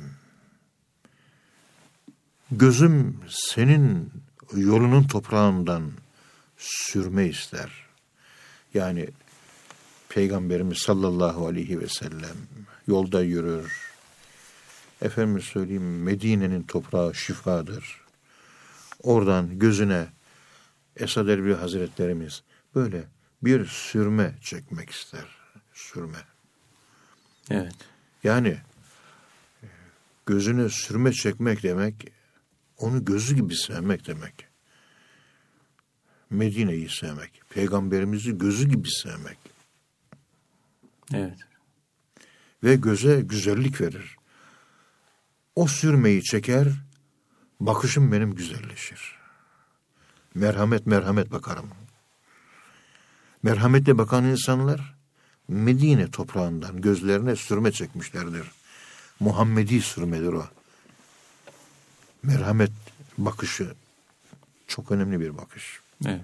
[2.52, 4.12] gözüm senin
[4.54, 5.92] yolunun toprağından
[6.58, 7.86] sürme ister.
[8.74, 9.10] Yani
[10.16, 12.36] Peygamberimiz sallallahu aleyhi ve sellem
[12.88, 13.92] yolda yürür.
[15.02, 18.02] Efendim söyleyeyim Medine'nin toprağı şifadır.
[19.04, 20.08] Oradan gözüne
[20.96, 22.44] Esad Erbil Hazretlerimiz
[22.76, 23.04] böyle
[23.42, 25.26] bir sürme çekmek ister.
[25.74, 26.18] Sürme.
[27.50, 27.76] Evet.
[28.24, 28.58] Yani
[30.26, 32.08] gözüne sürme çekmek demek
[32.78, 34.48] onu gözü gibi sevmek demek.
[36.30, 37.42] Medine'yi sevmek.
[37.50, 39.45] Peygamberimizi gözü gibi sevmek.
[41.14, 41.38] Evet.
[42.64, 44.18] Ve göze güzellik verir.
[45.56, 46.68] O sürmeyi çeker,
[47.60, 49.16] bakışım benim güzelleşir.
[50.36, 51.70] Merhamet merhamet bakarım.
[53.44, 54.96] Merhametle bakan insanlar
[55.48, 58.52] Medine toprağından gözlerine sürme çekmişlerdir.
[59.20, 60.46] Muhammedi sürmedir o.
[62.24, 62.72] Merhamet
[63.18, 63.74] bakışı
[64.68, 65.80] çok önemli bir bakış.
[66.06, 66.22] Evet.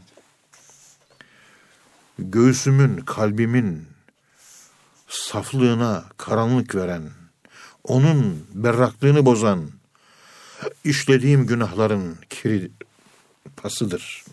[2.19, 3.87] Göğsümün, kalbimin
[5.11, 7.11] saflığına karanlık veren,
[7.83, 9.71] onun berraklığını bozan,
[10.83, 12.71] işlediğim günahların kiri
[13.55, 14.25] pasıdır.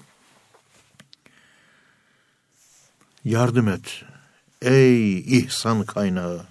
[3.25, 4.05] Yardım et
[4.63, 6.47] ey ihsan kaynağı.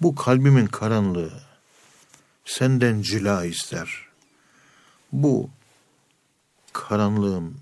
[0.00, 1.32] Bu kalbimin karanlığı
[2.44, 4.06] senden cila ister.
[5.12, 5.50] Bu
[6.72, 7.60] karanlığım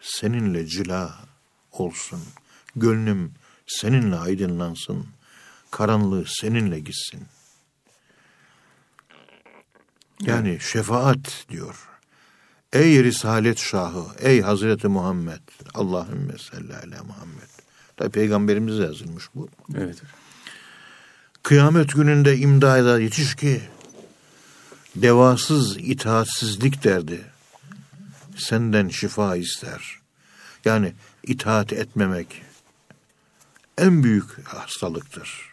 [0.00, 1.18] seninle cila
[1.72, 2.22] olsun.
[2.76, 3.34] Gönlüm
[3.70, 5.06] seninle aydınlansın.
[5.70, 7.22] Karanlığı seninle gitsin.
[10.20, 11.88] Yani şefaat diyor.
[12.72, 15.40] Ey Risalet Şahı, ey Hazreti Muhammed,
[15.74, 17.50] Allahümme salli ala Muhammed.
[17.96, 19.48] Tabi peygamberimize yazılmış bu.
[19.76, 20.02] Evet.
[21.42, 23.60] Kıyamet gününde imdada yetiş ki
[24.96, 27.20] devasız itaatsizlik derdi.
[28.36, 29.98] Senden şifa ister.
[30.64, 30.92] Yani
[31.22, 32.42] itaat etmemek
[33.80, 35.50] en büyük hastalıktır.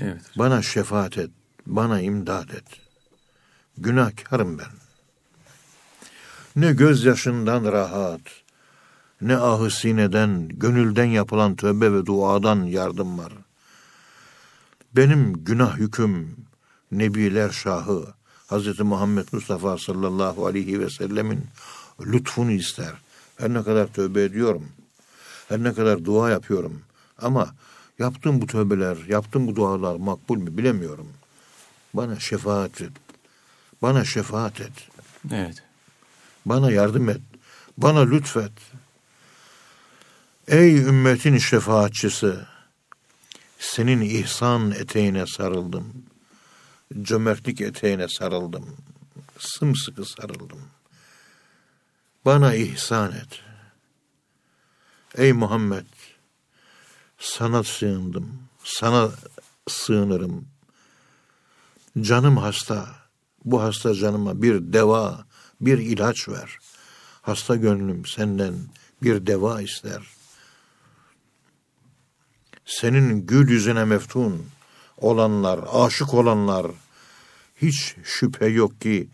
[0.00, 0.22] Evet.
[0.38, 1.30] Bana şefaat et,
[1.66, 2.80] bana imdad et.
[3.78, 4.72] Günahkarım ben.
[6.56, 8.20] Ne gözyaşından rahat,
[9.20, 13.32] ne ahı sineden, gönülden yapılan tövbe ve duadan yardım var.
[14.96, 16.36] Benim günah yüküm,
[16.92, 18.14] Nebiler Şahı,
[18.50, 18.80] Hz.
[18.80, 21.46] Muhammed Mustafa sallallahu aleyhi ve sellemin
[22.00, 22.92] lütfunu ister.
[23.36, 24.68] Her ne kadar tövbe ediyorum,
[25.48, 26.82] her ne kadar dua yapıyorum
[27.18, 27.54] ama
[27.98, 31.08] yaptığım bu tövbeler, yaptığım bu dualar makbul mü bilemiyorum.
[31.94, 32.92] Bana şefaat et.
[33.82, 34.88] Bana şefaat et.
[35.32, 35.62] Evet.
[36.46, 37.20] Bana yardım et.
[37.78, 38.52] Bana lütfet.
[40.48, 42.34] Ey ümmetin şefaatçisi,
[43.58, 45.92] senin ihsan eteğine sarıldım.
[47.02, 48.76] Cömertlik eteğine sarıldım.
[49.38, 50.60] Sımsıkı sarıldım.
[52.24, 53.47] Bana ihsan et.
[55.18, 55.86] Ey Muhammed,
[57.18, 58.42] sana sığındım.
[58.64, 59.10] Sana
[59.68, 60.48] sığınırım.
[62.00, 62.88] Canım hasta.
[63.44, 65.26] Bu hasta canıma bir deva,
[65.60, 66.58] bir ilaç ver.
[67.22, 68.54] Hasta gönlüm senden
[69.02, 70.18] bir deva ister.''
[72.68, 74.46] senin gül yüzüne meftun
[74.96, 76.66] olanlar, aşık olanlar
[77.62, 79.08] hiç şüphe yok ki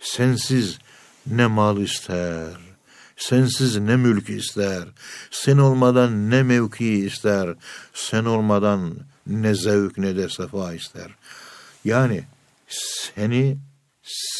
[0.00, 0.78] sensiz
[1.26, 2.56] ne mal ister,
[3.16, 4.88] sensiz ne mülk ister,
[5.30, 7.54] sen olmadan ne mevki ister,
[7.94, 8.94] sen olmadan
[9.26, 11.14] ne zevk ne de sefa ister.
[11.84, 12.24] Yani
[12.68, 13.58] seni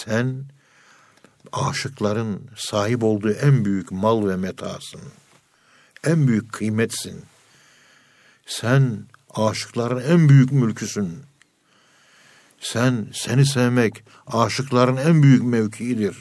[0.04, 0.44] sen
[1.52, 5.00] aşıkların sahip olduğu en büyük mal ve metasın.
[6.04, 7.24] En büyük kıymetsin.
[8.46, 11.22] Sen aşıkların en büyük mülküsün.
[12.60, 16.16] Sen, seni sevmek aşıkların en büyük mevkiidir.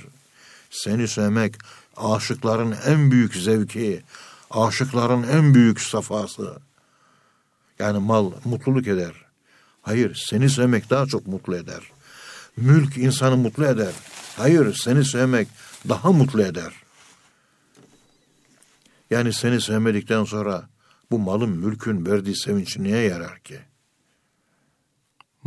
[0.72, 1.56] Seni sevmek
[1.98, 4.04] aşıkların en büyük zevki,
[4.52, 6.60] aşıkların en büyük safası.
[7.80, 9.26] Yani mal mutluluk eder.
[9.82, 11.92] Hayır, seni sevmek daha çok mutlu eder.
[12.58, 13.94] Mülk insanı mutlu eder.
[14.38, 15.48] Hayır, seni sevmek
[15.90, 16.74] daha mutlu eder.
[19.10, 20.70] Yani seni sevmedikten sonra
[21.12, 23.60] bu malın mülkün verdiği sevinç niye yarar ki?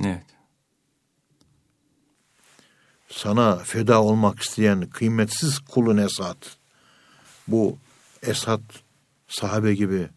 [0.05, 0.36] Evet.
[3.17, 6.37] Sana feda olmak isteyen kıymetsiz kulun Esat.
[7.49, 7.79] Bu
[8.23, 8.61] Esat
[9.29, 10.09] sahabe gibi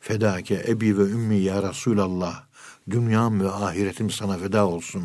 [0.00, 2.44] fedake ebi ve ümmi ya Resulallah
[2.90, 5.04] dünyam ve ahiretim sana feda olsun.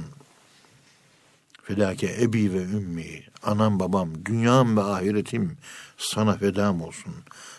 [1.63, 5.57] Fedake ebi ve ümmi anam babam dünyam ve ahiretim
[5.97, 7.13] sana fedam olsun.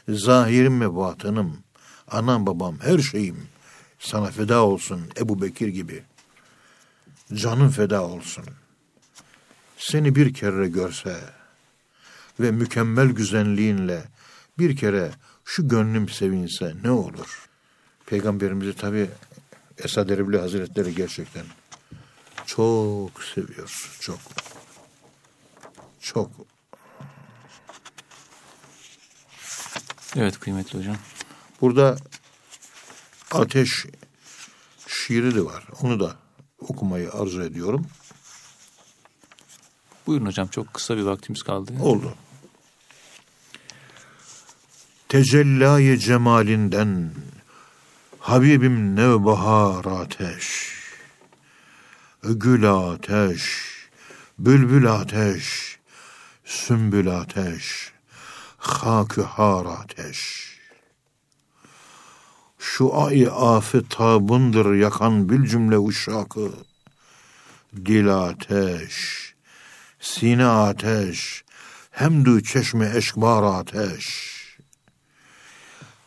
[0.09, 1.59] Zahirim ve batınım
[2.11, 3.49] Anam babam her şeyim
[3.99, 6.05] sana feda olsun Ebu Bekir gibi.
[7.35, 8.45] Canın feda olsun.
[9.79, 11.21] Seni bir kere görse
[12.41, 14.05] ve mükemmel güzelliğinle
[14.59, 15.11] bir kere
[15.45, 17.49] şu gönlüm sevinse ne olur?
[18.07, 19.11] Peygamberimizi tabi
[19.79, 21.45] Esad Erbil Hazretleri gerçekten
[22.47, 23.97] çok seviyor.
[24.01, 24.19] Çok.
[26.01, 26.31] Çok.
[30.17, 30.97] Evet kıymetli hocam.
[31.61, 31.97] Burada
[33.31, 33.87] ateş
[34.87, 35.65] şiiri de var.
[35.83, 36.17] Onu da
[36.59, 37.87] okumayı arzu ediyorum.
[40.09, 41.73] Buyurun hocam çok kısa bir vaktimiz kaldı.
[41.83, 42.15] Oldu.
[45.09, 47.11] Tecellayı cemalinden
[48.19, 50.75] Habibim nevbahar ateş
[52.23, 53.43] Gül ateş
[54.39, 55.79] Bülbül ateş
[56.45, 57.93] Sümbül ateş
[58.57, 60.49] Hakü har ateş
[62.59, 66.53] şu ay afetabındır yakan bir cümle uşakı.
[67.77, 69.28] Dil ateş,
[70.01, 71.45] sine ateş,
[71.91, 74.29] hemdü çeşme eşkbar ateş.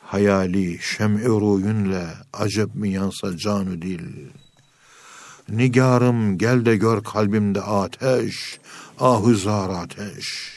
[0.01, 4.29] Hayali şem-i ruyunle acep mi yansa canı dil.
[5.49, 8.59] Nigarım gel de gör kalbimde ateş,
[8.99, 10.51] ahuzar ateş.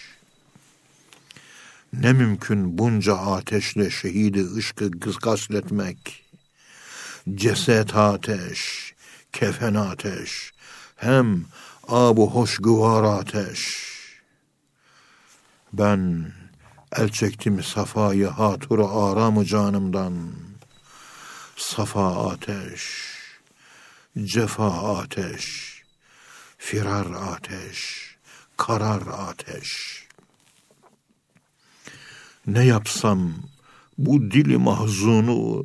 [1.92, 4.90] Ne mümkün bunca ateşle şehidi ışkı
[5.22, 6.24] gasletmek.
[7.34, 8.94] Ceset ateş,
[9.32, 10.52] kefen ateş,
[10.96, 11.44] hem
[11.88, 13.84] abu hoş güvar ateş.
[15.72, 16.32] Ben
[16.96, 20.32] el çektim safayı hatura aramı canımdan.
[21.56, 22.82] Safa ateş,
[24.24, 25.74] cefa ateş,
[26.58, 28.10] firar ateş,
[28.56, 30.04] karar ateş.
[32.46, 33.32] Ne yapsam
[33.98, 35.64] bu dili mahzunu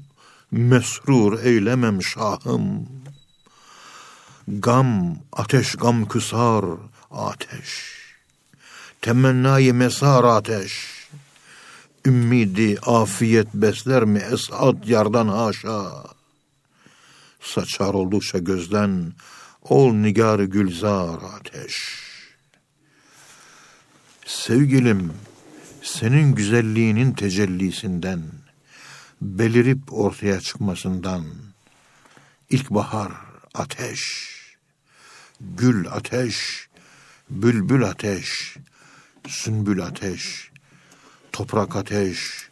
[0.51, 2.87] mesrur eylemem şahım.
[4.49, 6.65] Gam, ateş gam küsar,
[7.11, 7.95] ateş.
[9.01, 10.73] Temennayı mesar ateş.
[12.05, 16.03] Ümmidi afiyet besler mi esat yardan haşa.
[17.41, 19.13] Saçar oldukça gözden
[19.61, 21.75] ol nigar gülzar ateş.
[24.25, 25.13] Sevgilim,
[25.83, 28.23] senin güzelliğinin tecellisinden,
[29.21, 31.25] belirip ortaya çıkmasından,
[32.49, 33.11] ilkbahar
[33.53, 34.38] ateş,
[35.41, 36.67] gül ateş,
[37.29, 38.57] bülbül ateş,
[39.27, 40.51] sümbül ateş,
[41.31, 42.49] toprak ateş,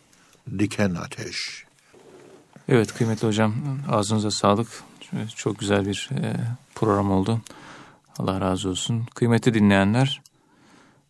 [0.59, 1.65] diken ateş.
[2.69, 3.55] Evet kıymetli hocam
[3.91, 4.67] ağzınıza sağlık.
[5.35, 6.35] Çok güzel bir e,
[6.75, 7.41] program oldu.
[8.17, 9.05] Allah razı olsun.
[9.15, 10.21] Kıymetli dinleyenler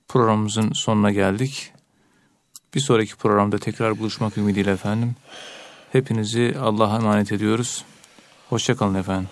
[0.07, 1.73] programımızın sonuna geldik.
[2.75, 5.15] Bir sonraki programda tekrar buluşmak ümidiyle efendim.
[5.91, 7.85] Hepinizi Allah'a emanet ediyoruz.
[8.49, 9.29] Hoşçakalın efendim.